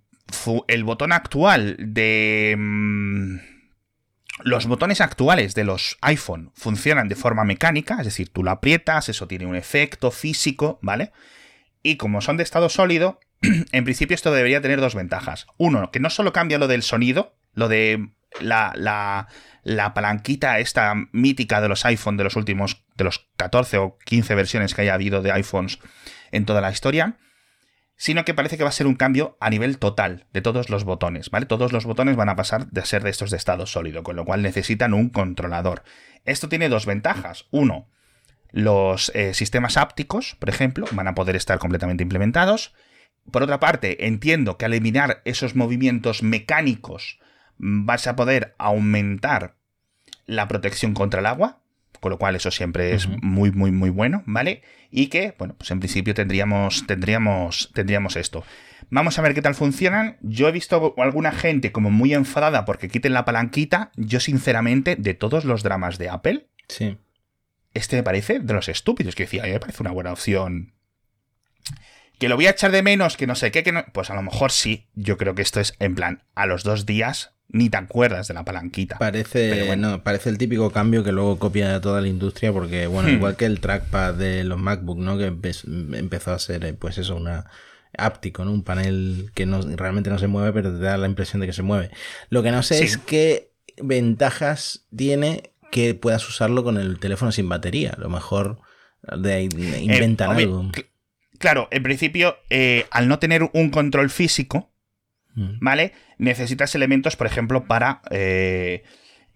[0.67, 2.55] el botón actual de...
[2.57, 3.37] mm,
[4.43, 9.09] los botones actuales de los iPhone funcionan de forma mecánica, es decir, tú lo aprietas,
[9.09, 11.11] eso tiene un efecto físico, ¿vale?
[11.81, 13.21] Y como son de estado sólido,
[13.71, 15.47] en principio esto debería tener dos ventajas.
[15.57, 18.09] Uno, que no solo cambia lo del sonido, lo de
[18.41, 19.27] la, la,
[19.63, 24.35] la palanquita esta mítica de los iPhone de los últimos, de los 14 o 15
[24.35, 25.79] versiones que haya habido de iPhones
[26.31, 27.17] en toda la historia,
[27.95, 30.85] sino que parece que va a ser un cambio a nivel total de todos los
[30.85, 31.45] botones, ¿vale?
[31.45, 34.23] Todos los botones van a pasar de ser de estos de estado sólido, con lo
[34.23, 35.83] cual necesitan un controlador.
[36.23, 37.47] Esto tiene dos ventajas.
[37.51, 37.89] Uno,
[38.51, 42.73] los eh, sistemas ápticos, por ejemplo, van a poder estar completamente implementados.
[43.31, 47.19] Por otra parte, entiendo que al eliminar esos movimientos mecánicos
[47.59, 49.55] vas a poder aumentar
[50.25, 51.59] la protección contra el agua,
[51.99, 54.61] con lo cual eso siempre es muy, muy, muy bueno, ¿vale?
[54.89, 58.43] Y que, bueno, pues en principio tendríamos, tendríamos, tendríamos esto.
[58.89, 60.17] Vamos a ver qué tal funcionan.
[60.21, 63.91] Yo he visto alguna gente como muy enfadada porque quiten la palanquita.
[63.95, 66.97] Yo, sinceramente, de todos los dramas de Apple, Sí.
[67.73, 69.13] este me parece de los estúpidos.
[69.15, 70.73] Que decía, a mí me parece una buena opción.
[72.17, 73.85] Que lo voy a echar de menos, que no sé qué, que no.
[73.93, 74.87] Pues a lo mejor sí.
[74.95, 78.33] Yo creo que esto es en plan, a los dos días ni te acuerdas de
[78.35, 78.97] la palanquita.
[78.99, 79.89] Parece, bueno.
[79.91, 83.13] no, parece el típico cambio que luego copia toda la industria porque, bueno, Hmm.
[83.15, 85.17] igual que el trackpad de los MacBook, ¿no?
[85.17, 87.45] Que empe- empezó a ser, eh, pues eso, una
[87.97, 88.51] áptico, ¿no?
[88.51, 91.53] Un panel que no, realmente no se mueve, pero te da la impresión de que
[91.53, 91.89] se mueve.
[92.29, 92.83] Lo que no sé Sí.
[92.83, 97.93] es qué ventajas tiene que puedas usarlo con el teléfono sin batería.
[97.97, 98.59] A lo mejor
[99.17, 99.49] de ahí
[99.81, 100.63] inventan Eh, hombre, algo.
[100.71, 100.85] cl-
[101.39, 104.71] Claro, en principio, eh, al no tener un control físico.
[105.35, 105.93] ¿Vale?
[106.17, 108.01] Necesitas elementos, por ejemplo, para...
[108.11, 108.83] Eh,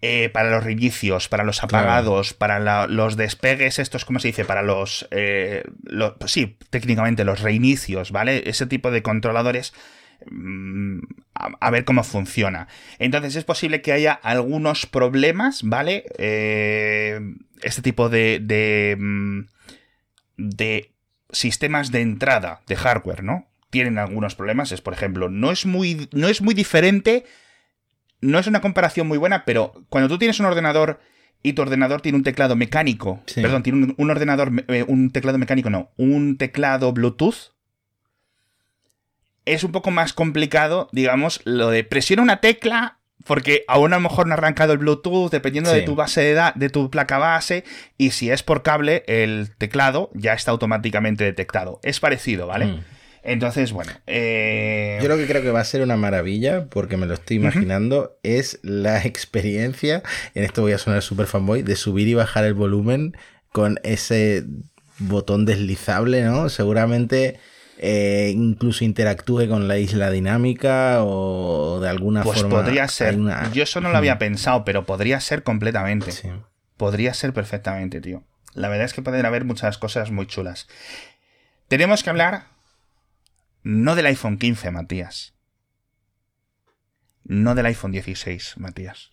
[0.06, 4.44] eh, para los reinicios, para los apagados, para los despegues, estos, ¿cómo se dice?
[4.44, 8.42] Para los, pues sí, técnicamente los reinicios, ¿vale?
[8.46, 9.72] Ese tipo de controladores
[10.30, 11.00] Mm,
[11.34, 12.68] a, ver cómo funciona.
[12.98, 16.04] Entonces es posible que haya algunos problemas, ¿vale?
[16.18, 17.20] Eh,
[17.62, 19.40] este tipo de, de, mm,
[20.36, 20.92] de
[21.30, 23.46] sistemas de entrada de hardware, ¿no?
[23.74, 24.72] Tienen algunos problemas.
[24.72, 27.24] Es, por ejemplo, no es muy, no es muy diferente.
[28.20, 31.00] No es una comparación muy buena, pero cuando tú tienes un ordenador
[31.42, 35.36] y tu ordenador tiene un teclado mecánico, perdón, tiene un, un ordenador, eh, un teclado
[35.36, 37.52] mecánico, no, un teclado Bluetooth,
[39.44, 44.02] es un poco más complicado, digamos, lo de presiona una tecla porque aún a lo
[44.02, 47.64] mejor no ha arrancado el Bluetooth, dependiendo de tu base de, de tu placa base,
[47.96, 51.80] y si es por cable, el teclado ya está automáticamente detectado.
[51.82, 52.66] Es parecido, ¿vale?
[52.66, 52.84] Mm.
[53.24, 53.90] Entonces, bueno.
[54.06, 57.38] Eh, Yo lo que creo que va a ser una maravilla, porque me lo estoy
[57.38, 60.02] imaginando, es la experiencia,
[60.34, 63.16] en esto voy a sonar super fanboy, de subir y bajar el volumen
[63.50, 64.44] con ese
[64.98, 66.50] botón deslizable, ¿no?
[66.50, 67.38] Seguramente
[67.78, 72.62] eh, incluso interactúe con la isla dinámica o de alguna pues forma.
[72.62, 73.16] podría ser.
[73.52, 76.12] Yo eso no lo había pensado, pero podría ser completamente.
[76.76, 78.22] Podría ser perfectamente, tío.
[78.52, 80.68] La verdad es que pueden haber muchas cosas muy chulas.
[81.68, 82.53] Tenemos que hablar
[83.64, 85.34] no del iPhone 15, Matías.
[87.24, 89.10] No del iPhone 16, Matías.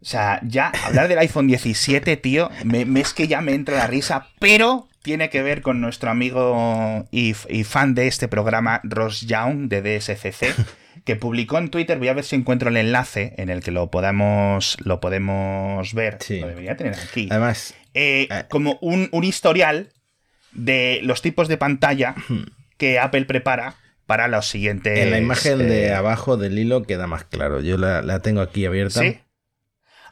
[0.00, 3.86] O sea, ya hablar del iPhone 17, tío, me, es que ya me entra la
[3.86, 9.68] risa, pero tiene que ver con nuestro amigo y, fan de este programa, Ross Young,
[9.68, 10.54] de DSCC,
[11.04, 13.90] que publicó en Twitter, voy a ver si encuentro el enlace en el que lo
[13.90, 16.18] podamos, lo podemos ver.
[16.28, 17.28] Lo debería tener aquí.
[17.30, 19.92] Además, eh, eh, como un, historial
[20.52, 22.14] de los tipos de pantalla
[22.76, 23.74] que Apple prepara
[24.06, 24.98] para los siguientes.
[24.98, 27.60] En la imagen de eh, abajo del hilo queda más claro.
[27.60, 29.00] Yo la, la tengo aquí abierta.
[29.00, 29.18] ¿Sí?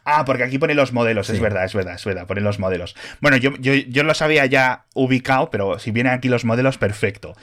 [0.05, 2.95] Ah, porque aquí pone los modelos, es verdad, es verdad, es verdad, pone los modelos.
[3.21, 7.35] Bueno, yo, yo, yo los había ya ubicado, pero si vienen aquí los modelos, perfecto.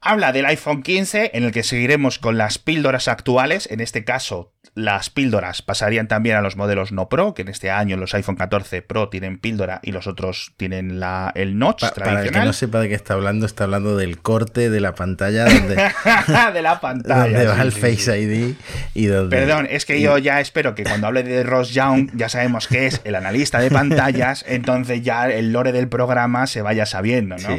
[0.00, 3.68] Habla del iPhone 15, en el que seguiremos con las píldoras actuales.
[3.70, 7.70] En este caso, las píldoras pasarían también a los modelos no Pro, que en este
[7.70, 12.14] año los iPhone 14 Pro tienen píldora y los otros tienen la, el notch tradicional.
[12.14, 14.94] Para el que no sepa de qué está hablando, está hablando del corte de la
[14.94, 17.50] pantalla donde, de la pantalla.
[17.50, 18.54] va el Face ID
[18.94, 19.36] y donde...
[19.36, 22.86] Perdón, es que yo ya espero que cuando hable de Ross Young ya sabemos que
[22.86, 27.58] es el analista de pantallas, entonces ya el lore del programa se vaya sabiendo, ¿no?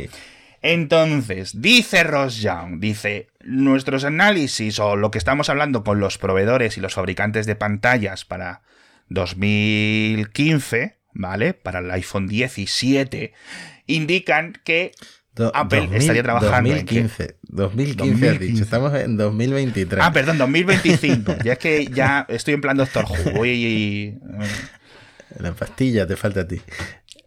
[0.61, 6.77] Entonces, dice Ross Young, dice, nuestros análisis o lo que estamos hablando con los proveedores
[6.77, 8.61] y los fabricantes de pantallas para
[9.07, 11.53] 2015, ¿vale?
[11.53, 13.33] Para el iPhone 17,
[13.87, 14.91] indican que
[15.53, 20.03] Apple estaría trabajando 2015, en 2015, has dicho, estamos en 2023.
[20.03, 21.37] Ah, perdón, 2025.
[21.43, 23.45] ya es que ya estoy en plan Doctor Who.
[25.39, 26.59] La pastilla te falta a ti.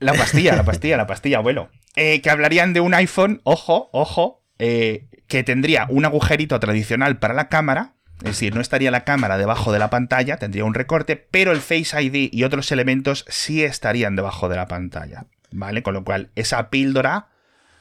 [0.03, 1.71] La pastilla, la pastilla, la pastilla, abuelo.
[1.97, 7.35] Eh, que hablarían de un iPhone, ojo, ojo, eh, que tendría un agujerito tradicional para
[7.35, 11.17] la cámara, es decir, no estaría la cámara debajo de la pantalla, tendría un recorte,
[11.17, 15.83] pero el Face ID y otros elementos sí estarían debajo de la pantalla, ¿vale?
[15.83, 17.29] Con lo cual, esa píldora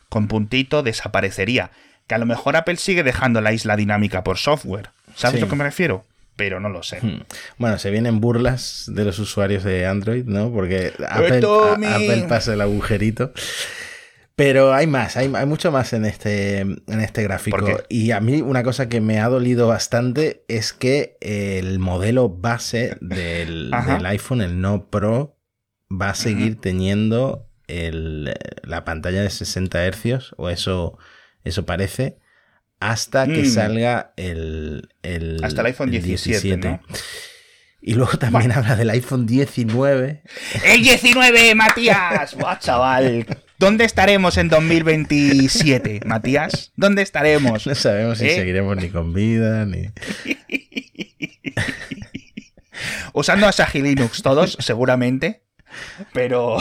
[0.09, 1.71] con puntito desaparecería.
[2.07, 4.89] Que a lo mejor Apple sigue dejando la isla dinámica por software.
[5.15, 6.05] ¿Sabes a lo que me refiero?
[6.41, 6.97] Pero no lo sé.
[7.03, 7.21] Hmm.
[7.59, 10.51] Bueno, se vienen burlas de los usuarios de Android, ¿no?
[10.51, 11.39] Porque Apple,
[11.85, 13.31] Apple pasa el agujerito.
[14.35, 17.63] Pero hay más, hay, mucho más en este, en este gráfico.
[17.89, 22.97] Y a mí una cosa que me ha dolido bastante es que el modelo base
[23.01, 23.71] del,
[24.05, 25.37] iPhone, el no Pro,
[25.91, 30.97] va a seguir teniendo la pantalla de 60 Hz, o eso,
[31.43, 32.17] eso parece,
[32.81, 33.45] hasta que mm.
[33.45, 34.89] salga el,
[35.43, 36.79] Hasta el iPhone 17.
[37.83, 40.23] Y luego también habla del iPhone 19.
[40.65, 42.35] ¡El 19, Matías!
[42.35, 43.25] ¡Buah, chaval!
[43.57, 46.71] ¿Dónde estaremos en 2027, Matías?
[46.75, 47.67] ¿Dónde estaremos?
[47.67, 48.35] No sabemos si ¿Eh?
[48.35, 49.91] seguiremos ni con vida, ni...
[53.13, 55.43] Usando Asahi Linux todos, seguramente.
[56.13, 56.57] Pero.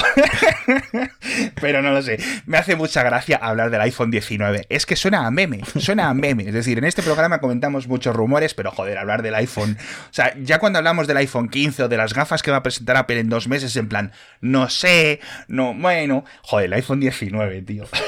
[1.61, 2.19] Pero no lo sé.
[2.47, 4.67] Me hace mucha gracia hablar del iPhone 19.
[4.69, 5.61] Es que suena a meme.
[5.79, 6.45] Suena a meme.
[6.45, 9.77] Es decir, en este programa comentamos muchos rumores, pero joder, hablar del iPhone.
[9.81, 12.63] O sea, ya cuando hablamos del iPhone 15 o de las gafas que va a
[12.63, 16.25] presentar Apple en dos meses, en plan, no sé, no, bueno.
[16.43, 17.87] Joder, el iPhone 19, tío.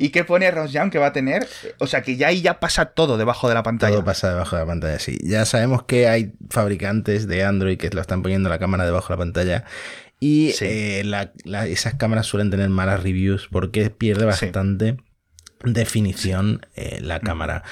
[0.00, 1.48] ¿Y qué pone Young que va a tener?
[1.78, 3.92] O sea, que ya ahí ya pasa todo debajo de la pantalla.
[3.92, 5.18] Todo pasa debajo de la pantalla, sí.
[5.22, 9.14] Ya sabemos que hay fabricantes de Android que lo están poniendo la cámara debajo de
[9.14, 9.64] la pantalla.
[10.20, 11.04] Y eh,
[11.68, 14.96] esas cámaras suelen tener malas reviews porque pierde bastante
[15.64, 17.62] definición eh, la cámara.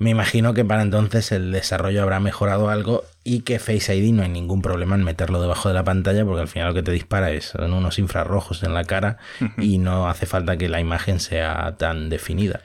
[0.00, 4.22] Me imagino que para entonces el desarrollo habrá mejorado algo y que Face ID no
[4.22, 6.90] hay ningún problema en meterlo debajo de la pantalla porque al final lo que te
[6.90, 9.18] dispara es son unos infrarrojos en la cara
[9.58, 12.62] y no hace falta que la imagen sea tan definida.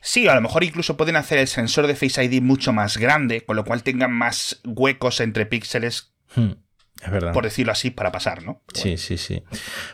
[0.00, 3.42] Sí, a lo mejor incluso pueden hacer el sensor de Face ID mucho más grande,
[3.42, 6.14] con lo cual tengan más huecos entre píxeles.
[6.34, 6.52] Hmm,
[7.02, 7.32] es verdad.
[7.32, 8.62] Por decirlo así, para pasar, ¿no?
[8.72, 9.42] Sí, sí, sí.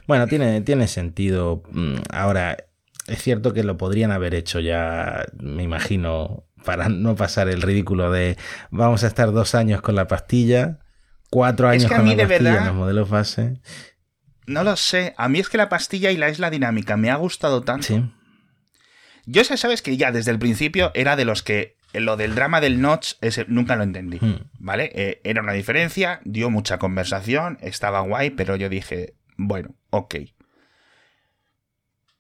[0.07, 1.63] Bueno, tiene, tiene sentido.
[1.71, 2.57] Mm, ahora,
[3.07, 8.11] es cierto que lo podrían haber hecho ya, me imagino, para no pasar el ridículo
[8.11, 8.37] de
[8.71, 10.79] vamos a estar dos años con la pastilla,
[11.31, 13.61] cuatro años con la pastilla en los modelos base.
[14.47, 15.15] No lo sé.
[15.17, 17.87] A mí es que la pastilla y la isla dinámica me ha gustado tanto.
[17.87, 18.05] Sí.
[19.25, 22.61] Yo sé, sabes que ya desde el principio era de los que lo del drama
[22.61, 24.19] del notch ese, nunca lo entendí.
[24.21, 24.49] Hmm.
[24.59, 24.91] ¿Vale?
[24.95, 30.17] Eh, era una diferencia, dio mucha conversación, estaba guay, pero yo dije, bueno, ok.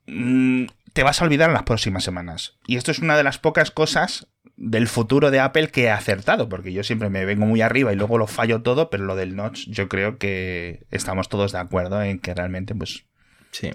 [0.07, 2.59] Mm, te vas a olvidar en las próximas semanas.
[2.67, 6.49] Y esto es una de las pocas cosas del futuro de Apple que he acertado,
[6.49, 9.35] porque yo siempre me vengo muy arriba y luego lo fallo todo, pero lo del
[9.35, 13.07] notch yo creo que estamos todos de acuerdo en que realmente pues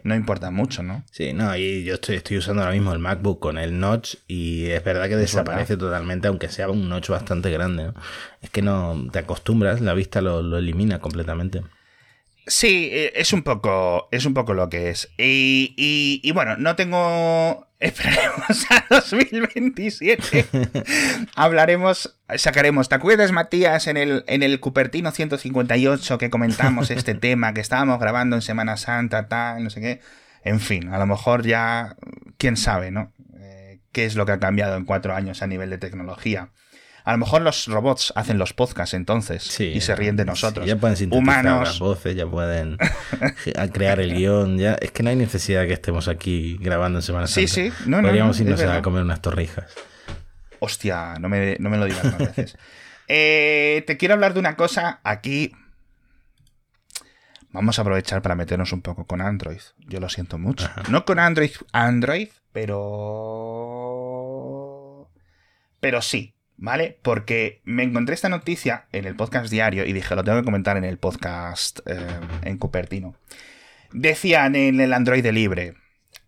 [0.03, 1.03] no importa mucho, ¿no?
[1.11, 4.65] Sí, no, y yo estoy, estoy usando ahora mismo el MacBook con el notch y
[4.67, 7.93] es verdad que desaparece totalmente, aunque sea un notch bastante grande, ¿no?
[8.41, 11.61] Es que no te acostumbras, la vista lo elimina completamente.
[12.47, 15.09] Sí, eh, es un poco, es un poco lo que es.
[15.17, 15.73] Y,
[16.23, 17.67] y, bueno, no tengo.
[17.79, 20.45] Esperaremos a 2027.
[21.35, 22.89] Hablaremos, sacaremos.
[22.89, 27.99] ¿Te acuerdas, Matías, en el, en el Cupertino 158 que comentamos este tema, que estábamos
[27.99, 30.01] grabando en Semana Santa, tal, no sé qué?
[30.43, 31.97] En fin, a lo mejor ya,
[32.37, 33.11] quién sabe, ¿no?
[33.39, 36.49] Eh, ¿Qué es lo que ha cambiado en cuatro años a nivel de tecnología?
[37.07, 40.65] A lo mejor los robots hacen los podcasts entonces y se ríen de nosotros.
[40.67, 42.77] ya pueden sintetizar las voces, ya pueden
[43.71, 44.57] crear el guion.
[44.57, 44.73] Ya.
[44.73, 47.47] Es que no hay necesidad de que estemos aquí grabando en Semana Santa.
[47.47, 47.71] Sí, sí.
[47.85, 49.73] No, Podríamos irnos a comer unas torrijas.
[50.59, 52.57] Hostia, no me, no me lo digas más veces.
[53.09, 55.53] Eh, te quiero hablar de una cosa aquí.
[57.51, 59.61] Vamos a aprovechar para meternos un poco con Android.
[59.87, 60.69] Yo lo siento mucho.
[60.89, 62.67] No con Android, Android, pero.
[65.79, 66.33] Pero sí.
[66.57, 66.97] ¿Vale?
[67.01, 70.75] Porque me encontré esta noticia en el podcast diario y dije, lo tengo que comentar
[70.77, 71.95] en el podcast eh,
[72.43, 73.15] en Cupertino.
[73.93, 75.75] Decían en el Android libre,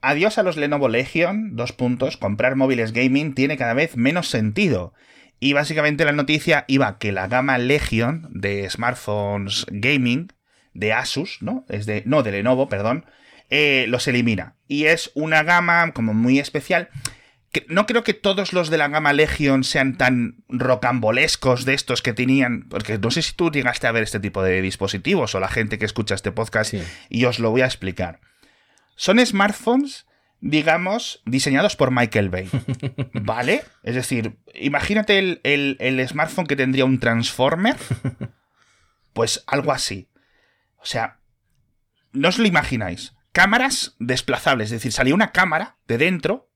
[0.02, 4.94] adiós a los Lenovo Legion, dos puntos, comprar móviles gaming tiene cada vez menos sentido.
[5.42, 10.32] Y básicamente la noticia iba que la gama Legion de smartphones gaming
[10.74, 11.66] de Asus, ¿no?
[11.70, 13.06] Es de, no, de Lenovo, perdón,
[13.50, 14.56] eh, los elimina.
[14.68, 16.90] Y es una gama como muy especial
[17.68, 22.14] no creo que todos los de la gama Legion sean tan rocambolescos de estos que
[22.14, 25.48] tenían, porque no sé si tú llegaste a ver este tipo de dispositivos o la
[25.48, 26.76] gente que escucha este podcast
[27.10, 28.20] y os lo voy a explicar.
[28.96, 30.06] Son smartphones,
[30.42, 32.50] digamos, diseñados por Michael Bay,
[33.14, 33.64] ¿vale?
[33.82, 37.78] Es decir, imagínate el, el smartphone que tendría un Transformer,
[39.14, 40.08] pues algo así.
[40.78, 41.20] O sea,
[42.12, 43.14] no os lo imagináis.
[43.32, 46.49] Cámaras desplazables, es decir, salía una cámara de dentro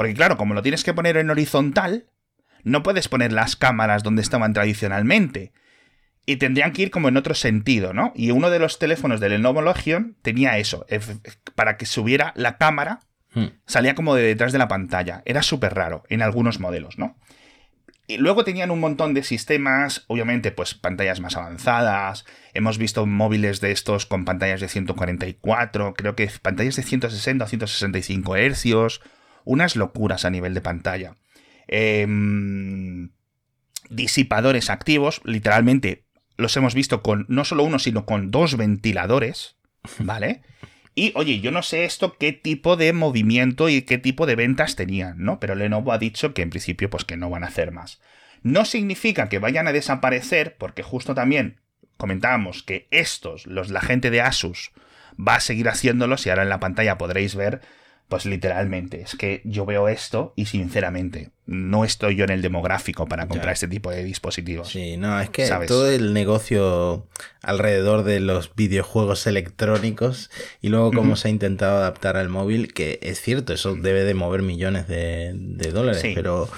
[0.00, 2.06] porque claro, como lo tienes que poner en horizontal,
[2.64, 5.52] no puedes poner las cámaras donde estaban tradicionalmente.
[6.24, 8.14] Y tendrían que ir como en otro sentido, ¿no?
[8.16, 10.86] Y uno de los teléfonos del Lenovo Legion tenía eso.
[11.54, 13.00] Para que subiera la cámara,
[13.34, 13.48] hmm.
[13.66, 15.20] salía como de detrás de la pantalla.
[15.26, 17.18] Era súper raro en algunos modelos, ¿no?
[18.06, 22.24] Y luego tenían un montón de sistemas, obviamente, pues pantallas más avanzadas.
[22.54, 27.48] Hemos visto móviles de estos con pantallas de 144, creo que pantallas de 160 o
[27.48, 29.02] 165 hercios
[29.44, 31.14] unas locuras a nivel de pantalla.
[31.68, 33.10] Em,
[33.88, 36.04] disipadores activos, literalmente
[36.36, 39.56] los hemos visto con no solo uno, sino con dos ventiladores,
[39.98, 40.42] ¿vale?
[40.94, 44.74] Y oye, yo no sé esto qué tipo de movimiento y qué tipo de ventas
[44.76, 45.38] tenían, ¿no?
[45.38, 48.00] Pero Lenovo ha dicho que en principio pues que no van a hacer más.
[48.42, 51.60] No significa que vayan a desaparecer, porque justo también
[51.96, 54.72] comentábamos que estos, los la gente de Asus,
[55.16, 57.60] va a seguir haciéndolos y ahora en la pantalla podréis ver
[58.10, 63.06] pues literalmente, es que yo veo esto y sinceramente no estoy yo en el demográfico
[63.06, 64.68] para comprar este tipo de dispositivos.
[64.68, 67.06] Sí, no, es que todo el negocio
[67.40, 70.28] alrededor de los videojuegos electrónicos
[70.60, 74.14] y luego cómo se ha intentado adaptar al móvil, que es cierto, eso debe de
[74.14, 75.32] mover millones de,
[75.72, 76.50] dólares, pero...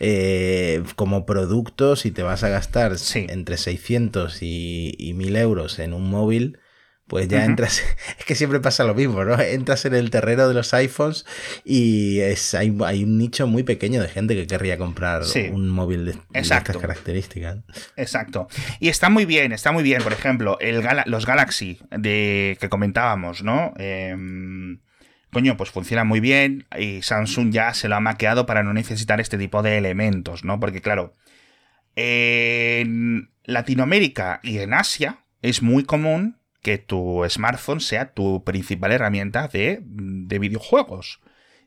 [0.00, 5.92] Eh, como producto, si te vas a gastar entre 600 y, y 1000 euros en
[5.92, 6.60] un móvil,
[7.08, 7.82] pues ya entras,
[8.18, 9.40] es que siempre pasa lo mismo, ¿no?
[9.40, 11.24] Entras en el terreno de los iPhones
[11.64, 16.18] y es, hay, un nicho muy pequeño de gente que querría comprar un móvil de,
[16.34, 17.58] estas características.
[17.96, 18.48] Exacto.
[18.78, 20.02] Y está muy bien, está muy bien.
[20.02, 23.72] Por ejemplo, el los Galaxy de, que comentábamos, ¿no?
[23.78, 24.80] Em,
[25.32, 29.20] coño, pues funciona muy bien y Samsung ya se lo ha maqueado para no necesitar
[29.20, 30.60] este tipo de elementos, ¿no?
[30.60, 31.14] Porque claro,
[31.96, 36.38] en Latinoamérica y en Asia es muy común
[36.68, 41.22] que tu smartphone sea tu principal herramienta de, de videojuegos.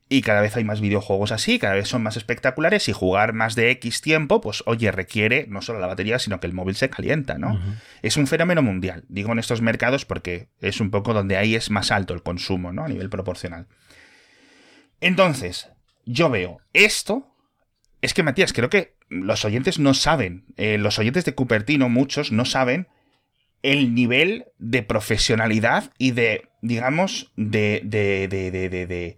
[0.08, 3.56] Y cada vez hay más videojuegos así, cada vez son más espectaculares y jugar más
[3.56, 6.92] de X tiempo, pues oye, requiere no solo la batería, sino que el móvil se
[6.92, 7.60] calienta, ¿no?
[8.04, 11.72] Es un fenómeno mundial, digo en estos mercados porque es un poco donde ahí es
[11.72, 12.84] más alto el consumo, ¿no?
[12.84, 13.66] A nivel proporcional.
[15.00, 15.72] Entonces,
[16.06, 17.36] yo veo esto,
[18.04, 22.32] es que Matías, creo que los oyentes no saben, eh, los oyentes de Cupertino, muchos,
[22.32, 22.88] no saben
[23.64, 29.18] el nivel de profesionalidad y de, digamos, de, de, de, de, de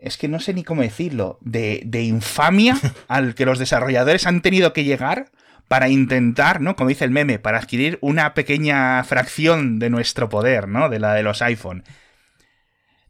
[0.00, 2.76] es que no sé ni cómo decirlo, de, infamia
[3.08, 5.30] al que los desarrolladores han tenido que llegar
[5.68, 6.74] para intentar, ¿no?
[6.74, 10.88] Como dice el meme, para adquirir una pequeña fracción de nuestro poder, ¿no?
[10.88, 11.84] De la de los iPhone.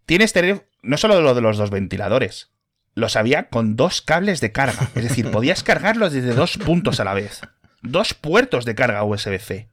[0.04, 2.50] Tienes tener no solo lo de los dos ventiladores,
[2.94, 4.90] los había con dos cables de carga.
[4.94, 7.40] Es decir, podías cargarlos desde dos puntos a la vez.
[7.82, 9.69] Dos puertos de carga USB-C.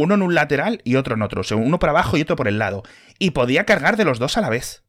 [0.00, 1.42] Uno en un lateral y otro en otro.
[1.42, 2.82] O sea, uno por abajo y otro por el lado.
[3.18, 4.82] Y podía cargar de los dos a la vez.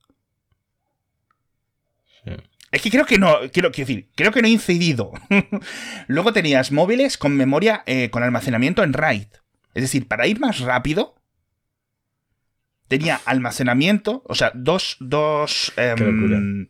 [2.72, 5.12] Es que creo que no, quiero, decir, creo que no he incidido.
[6.08, 9.28] Luego tenías móviles con memoria, eh, con almacenamiento en RAID.
[9.74, 11.16] Es decir, para ir más rápido,
[12.88, 16.68] tenía almacenamiento, o sea, dos, dos, em,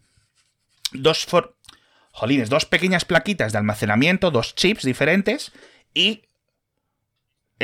[0.92, 1.56] dos, for,
[2.12, 5.52] jolines, dos pequeñas plaquitas de almacenamiento, dos chips diferentes
[5.94, 6.24] y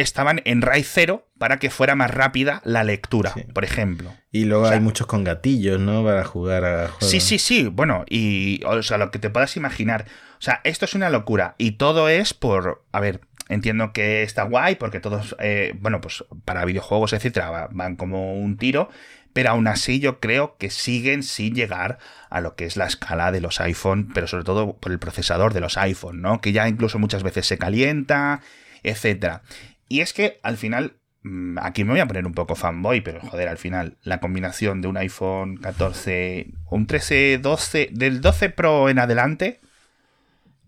[0.01, 4.13] estaban en RAID 0 para que fuera más rápida la lectura, por ejemplo.
[4.31, 6.03] Y luego hay muchos con gatillos, ¿no?
[6.03, 7.09] Para jugar a juegos.
[7.09, 7.67] Sí, sí, sí.
[7.67, 10.05] Bueno, y o sea, lo que te puedas imaginar.
[10.33, 11.55] O sea, esto es una locura.
[11.57, 12.85] Y todo es por.
[12.91, 17.95] A ver, entiendo que está guay porque todos, eh, bueno, pues para videojuegos, etcétera, van
[17.95, 18.89] como un tiro.
[19.33, 23.31] Pero aún así yo creo que siguen sin llegar a lo que es la escala
[23.31, 26.41] de los iPhone, pero sobre todo por el procesador de los iPhone, ¿no?
[26.41, 28.41] Que ya incluso muchas veces se calienta,
[28.81, 29.43] etcétera.
[29.89, 33.21] Y es que al final, mm, aquí me voy a poner un poco fanboy, pero
[33.21, 38.89] joder, al final, la combinación de un iPhone 14, un 13, 12, del 12 Pro
[38.89, 39.59] en adelante,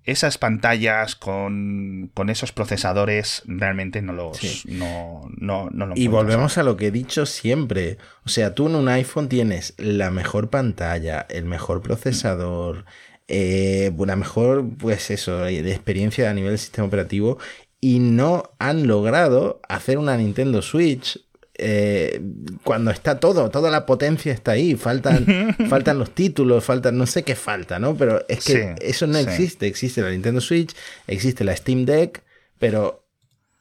[0.06, 6.64] esas pantallas con, con esos procesadores realmente no los no, no, no Y volvemos a
[6.64, 7.98] lo que he dicho siempre.
[8.26, 12.86] O sea, tú en un iPhone tienes la mejor pantalla, el mejor procesador,
[13.28, 17.38] eh, una mejor, pues eso, de experiencia a nivel del sistema operativo
[17.82, 21.20] y no han logrado hacer una Nintendo Switch
[21.62, 22.22] eh,
[22.64, 27.24] cuando está todo, toda la potencia está ahí, faltan, faltan los títulos, faltan, no sé
[27.24, 27.96] qué falta, ¿no?
[27.98, 30.74] Pero es que eso no existe, existe la Nintendo Switch,
[31.06, 32.24] existe la Steam Deck,
[32.60, 33.06] pero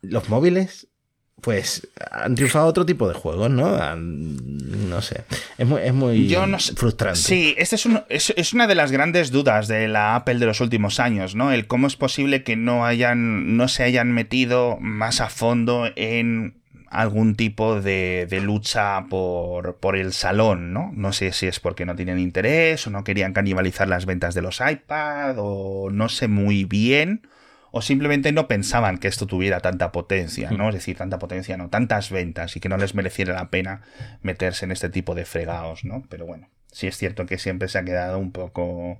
[0.00, 0.86] los móviles
[1.40, 3.96] pues han triunfado otro tipo de juegos, ¿no?
[3.96, 5.24] no sé.
[5.56, 6.36] Es muy, es muy
[6.76, 7.20] frustrante.
[7.20, 11.00] Sí, esta es, es, una de las grandes dudas de la Apple de los últimos
[11.00, 11.52] años, ¿no?
[11.52, 13.56] El cómo es posible que no hayan.
[13.56, 16.58] no se hayan metido más a fondo en
[16.90, 20.90] algún tipo de, de lucha por, por el salón, ¿no?
[20.94, 24.42] No sé si es porque no tienen interés o no querían canibalizar las ventas de
[24.42, 27.22] los iPad o no sé muy bien
[27.78, 30.68] o simplemente no pensaban que esto tuviera tanta potencia, ¿no?
[30.68, 33.82] Es decir, tanta potencia, no, tantas ventas y que no les mereciera la pena
[34.20, 36.02] meterse en este tipo de fregados, ¿no?
[36.08, 38.98] Pero bueno, sí es cierto que siempre se ha quedado un poco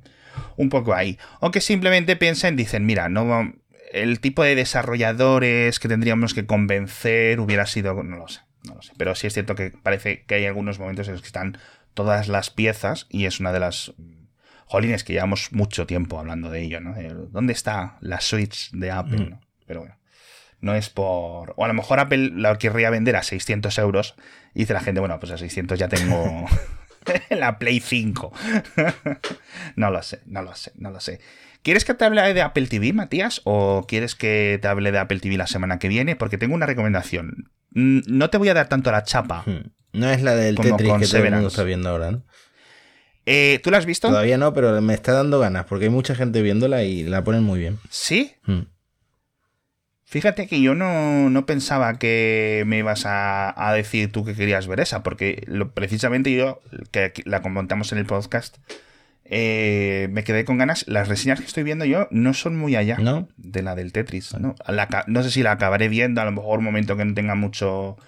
[0.57, 1.19] un poco ahí.
[1.41, 3.53] O que simplemente piensan, dicen, mira, no
[3.93, 8.83] el tipo de desarrolladores que tendríamos que convencer hubiera sido, no lo sé, no lo
[8.83, 11.59] sé, pero sí es cierto que parece que hay algunos momentos en los que están
[11.95, 13.93] todas las piezas y es una de las
[14.69, 16.95] Jolines, que llevamos mucho tiempo hablando de ello, ¿no?
[17.31, 19.19] ¿Dónde está la Switch de Apple?
[19.19, 19.41] Mm.
[19.67, 19.97] Pero bueno,
[20.61, 21.55] no es por...
[21.57, 24.15] O a lo mejor Apple la querría vender a 600 euros
[24.55, 26.47] y dice la gente, bueno, pues a 600 ya tengo
[27.31, 28.33] la Play 5.
[29.77, 31.21] no lo sé, no lo sé, no lo sé.
[31.63, 33.41] ¿Quieres que te hable de Apple TV, Matías?
[33.45, 36.17] ¿O quieres que te hable de Apple TV la semana que viene?
[36.17, 37.51] Porque tengo una recomendación.
[37.71, 39.43] No te voy a dar tanto la chapa.
[39.45, 39.71] Hmm.
[39.93, 42.25] No es la del Tetris que todo el mundo está viendo ahora, ¿no?
[43.31, 44.09] Eh, ¿Tú la has visto?
[44.09, 47.43] Todavía no, pero me está dando ganas porque hay mucha gente viéndola y la ponen
[47.43, 47.79] muy bien.
[47.91, 48.33] ¿Sí?
[48.47, 48.63] Hmm.
[50.07, 55.03] Fíjate que yo no, pensaba que me ibas a, decir tú que querías ver esa,
[55.03, 58.57] porque precisamente yo, que la comentamos en el podcast,
[59.27, 60.89] eh, me quedé con ganas.
[60.89, 62.97] Las reseñas que estoy viendo yo no son muy allá
[63.37, 64.33] de la del Tetris.
[64.39, 64.55] ¿no?
[65.07, 67.99] no sé si la acabaré viendo, a lo mejor un momento que no tenga mucho,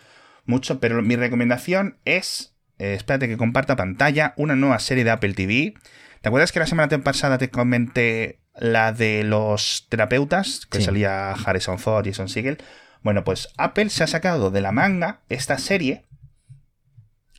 [0.47, 2.50] mucho, pero mi recomendación es
[2.81, 5.75] eh, espérate que comparta pantalla, una nueva serie de Apple TV.
[6.23, 10.67] ¿Te acuerdas que la semana pasada te comenté la de los terapeutas?
[10.67, 12.59] Que salía Harrison Ford y Jason Siegel.
[13.03, 16.07] Bueno, pues Apple se ha sacado de la manga esta serie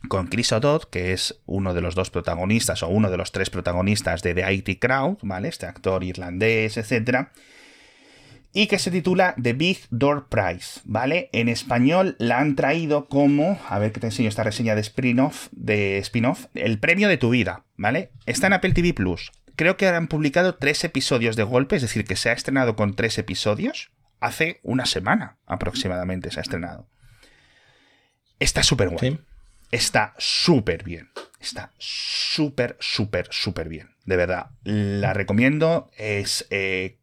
[0.08, 3.50] con Chris O'Donnell, que es uno de los dos protagonistas o uno de los tres
[3.50, 5.48] protagonistas de The IT Crowd, ¿vale?
[5.48, 7.28] Este actor irlandés, etc.
[8.54, 11.30] Y que se titula The Big Door Prize, ¿vale?
[11.32, 15.48] En español la han traído como, a ver que te enseño esta reseña de spin-off,
[15.52, 18.10] de spin-off, El premio de tu vida, ¿vale?
[18.26, 19.32] Está en Apple TV Plus.
[19.56, 22.94] Creo que han publicado tres episodios de golpe, es decir, que se ha estrenado con
[22.94, 23.90] tres episodios.
[24.20, 26.88] Hace una semana aproximadamente se ha estrenado.
[28.38, 29.18] Está súper guay.
[29.70, 31.10] Está súper bien.
[31.40, 33.96] Está súper, súper, súper bien.
[34.04, 34.50] De verdad.
[34.62, 35.90] La recomiendo.
[35.96, 36.98] Es eh,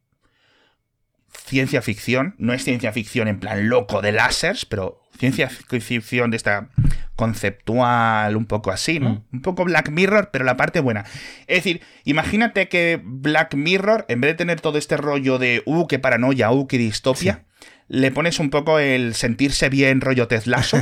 [1.32, 2.36] ciencia ficción.
[2.38, 6.70] No es ciencia ficción en plan loco de láseres, pero ciencia ficción de esta
[7.16, 9.10] conceptual, un poco así, ¿no?
[9.10, 9.24] Mm.
[9.34, 11.04] Un poco Black Mirror, pero la parte buena.
[11.48, 15.86] Es decir, imagínate que Black Mirror, en vez de tener todo este rollo de, uh,
[15.88, 17.44] qué paranoia, uh, qué distopia,
[17.90, 20.82] le pones un poco el sentirse bien rollo Tezlazo.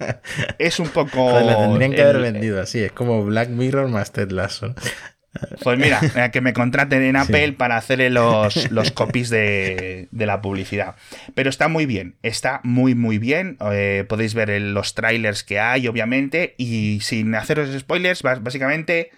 [0.58, 1.30] es un poco...
[1.30, 4.76] Joder, tendrían que haber vendido así, es como Black Mirror más Tezlazo.
[5.62, 10.42] Pues mira, eh, que me contraten en Apple para hacerle los, los copies de, la
[10.42, 10.96] publicidad.
[11.34, 13.56] Pero está muy bien, está muy muy bien.
[13.72, 19.10] Eh, podéis ver los trailers que hay, obviamente, y sin haceros spoilers, básicamente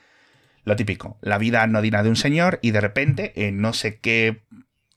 [0.65, 1.19] lo típico.
[1.21, 4.43] La vida anodina de un señor y de repente, en no sé qué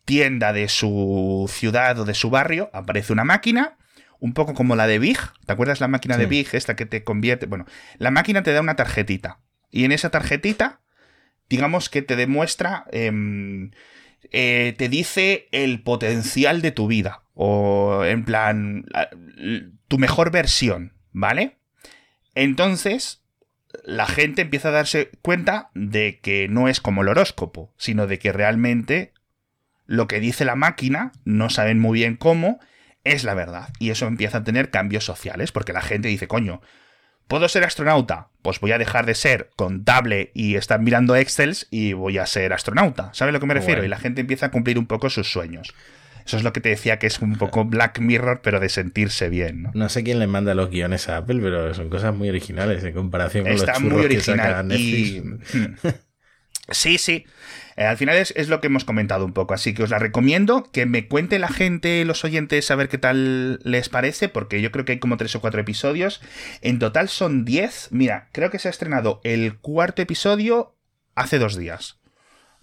[0.06, 3.78] tienda de su ciudad o de su barrio, aparece una máquina
[4.20, 5.20] un poco como la de Big.
[5.46, 7.46] ¿Te acuerdas la máquina de Big, esta que te convierte?
[7.46, 7.66] Bueno,
[7.98, 9.40] la máquina te da una tarjetita.
[9.70, 10.80] Y en esa tarjetita
[11.50, 13.72] digamos que te demuestra, em,
[14.32, 18.86] eh, te dice el potencial de tu vida, o en plan,
[19.88, 21.58] tu mejor versión, ¿vale?
[22.36, 23.24] Entonces,
[23.84, 28.20] la gente empieza a darse cuenta de que no es como el horóscopo, sino de
[28.20, 29.14] que realmente
[29.86, 32.60] lo que dice la máquina, no saben muy bien cómo,
[33.04, 33.70] es la verdad.
[33.80, 36.62] Y eso empieza a tener cambios sociales, porque la gente dice, coño,
[37.28, 38.30] ¿Puedo ser astronauta?
[38.42, 42.54] Pues voy a dejar de ser contable y estar mirando Excels y voy a ser
[42.54, 43.10] astronauta.
[43.14, 43.84] ¿Sabes a lo que me refiero?
[43.84, 45.74] Y la gente empieza a cumplir un poco sus sueños.
[46.26, 49.30] Eso es lo que te decía que es un poco Black Mirror, pero de sentirse
[49.30, 49.64] bien.
[49.64, 49.72] ¿no?
[49.74, 52.94] no sé quién le manda los guiones a Apple, pero son cosas muy originales en
[52.94, 55.22] comparación con Está los churros muy original que
[55.54, 55.78] hmm.
[56.70, 57.26] Sí, sí.
[57.78, 60.64] Eh, al final es, lo que hemos comentado un poco, así que os la recomiendo,
[60.72, 64.72] que me cuente la gente, los oyentes, a ver qué tal les parece, porque yo
[64.72, 66.22] creo que hay como tres o cuatro episodios.
[66.62, 67.90] En total son diez.
[67.92, 70.76] Mira, creo que se ha estrenado el cuarto episodio
[71.16, 71.97] hace dos días.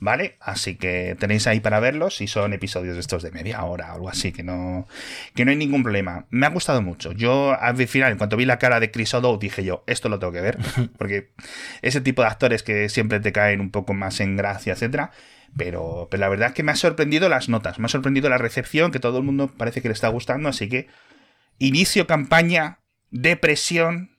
[0.04, 0.36] ¿Vale?
[0.38, 3.94] Así que tenéis ahí para verlos si son episodios de estos de media hora o
[3.94, 4.86] algo así, que no,
[5.34, 6.26] que no hay ningún problema.
[6.28, 7.12] Me ha gustado mucho.
[7.12, 10.18] Yo al final, en cuanto vi la cara de Chris O'Dowd, dije yo, esto lo
[10.18, 10.58] tengo que ver,
[10.98, 11.30] porque
[11.80, 15.10] ese tipo de actores que siempre te caen un poco más en gracia, etcétera.
[15.56, 18.36] Pero, pero la verdad es que me ha sorprendido las notas, me ha sorprendido la
[18.36, 20.86] recepción, que todo el mundo parece que le está gustando, así que
[21.58, 22.80] inicio campaña,
[23.10, 24.13] depresión,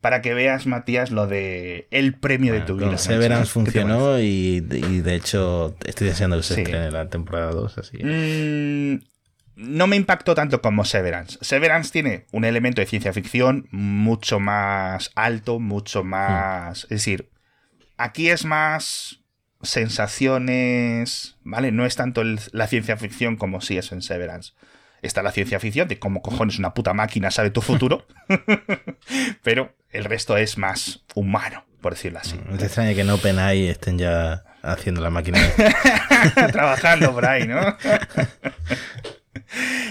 [0.00, 2.96] para que veas, Matías, lo de el premio de tu vida.
[2.96, 7.78] Severance funcionó y, de hecho estoy deseando que se en la temporada 2.
[7.78, 7.98] Así.
[8.02, 9.00] Mm,
[9.56, 11.38] no me impactó tanto como Severance.
[11.42, 16.84] Severance tiene un elemento de ciencia ficción mucho más alto, mucho más...
[16.84, 17.30] Es decir,
[17.98, 19.20] aquí es más
[19.62, 21.72] sensaciones, ¿vale?
[21.72, 24.52] No es tanto la ciencia ficción como si es en Severance
[25.02, 28.06] está la ciencia ficción de cómo cojones una puta máquina sabe tu futuro,
[29.42, 32.38] pero el resto es más humano, por decirlo así.
[32.48, 35.38] No te extraña que en OpenAI estén ya haciendo la máquina.
[36.52, 37.60] Trabajando por ahí, ¿no?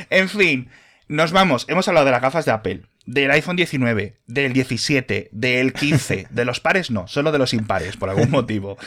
[0.09, 0.69] en fin,
[1.07, 1.65] nos vamos.
[1.67, 6.45] Hemos hablado de las gafas de Apple del iPhone 19, del 17, del 15, de
[6.45, 8.77] los pares no, solo de los impares, por algún motivo.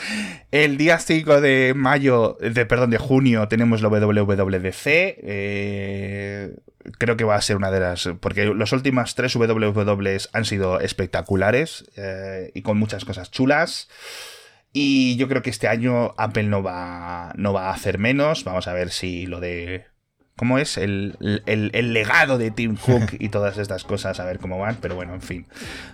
[0.49, 4.85] El día 5 de mayo, de, perdón, de junio tenemos la WWDC.
[4.85, 6.55] Eh,
[6.97, 8.09] creo que va a ser una de las...
[8.21, 13.89] Porque los últimos tres WWs han sido espectaculares eh, y con muchas cosas chulas.
[14.71, 18.45] Y yo creo que este año Apple no va, no va a hacer menos.
[18.45, 19.85] Vamos a ver si lo de
[20.35, 24.77] cómo es el, legado de Tim Cook y todas estas cosas, a ver cómo van,
[24.81, 25.45] pero bueno, en fin.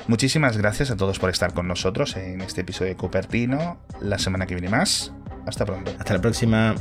[0.07, 3.79] Muchísimas gracias a todos por estar con nosotros en este episodio de Cupertino.
[4.01, 5.13] La semana que viene más.
[5.45, 5.91] Hasta pronto.
[5.97, 6.75] Hasta la próxima.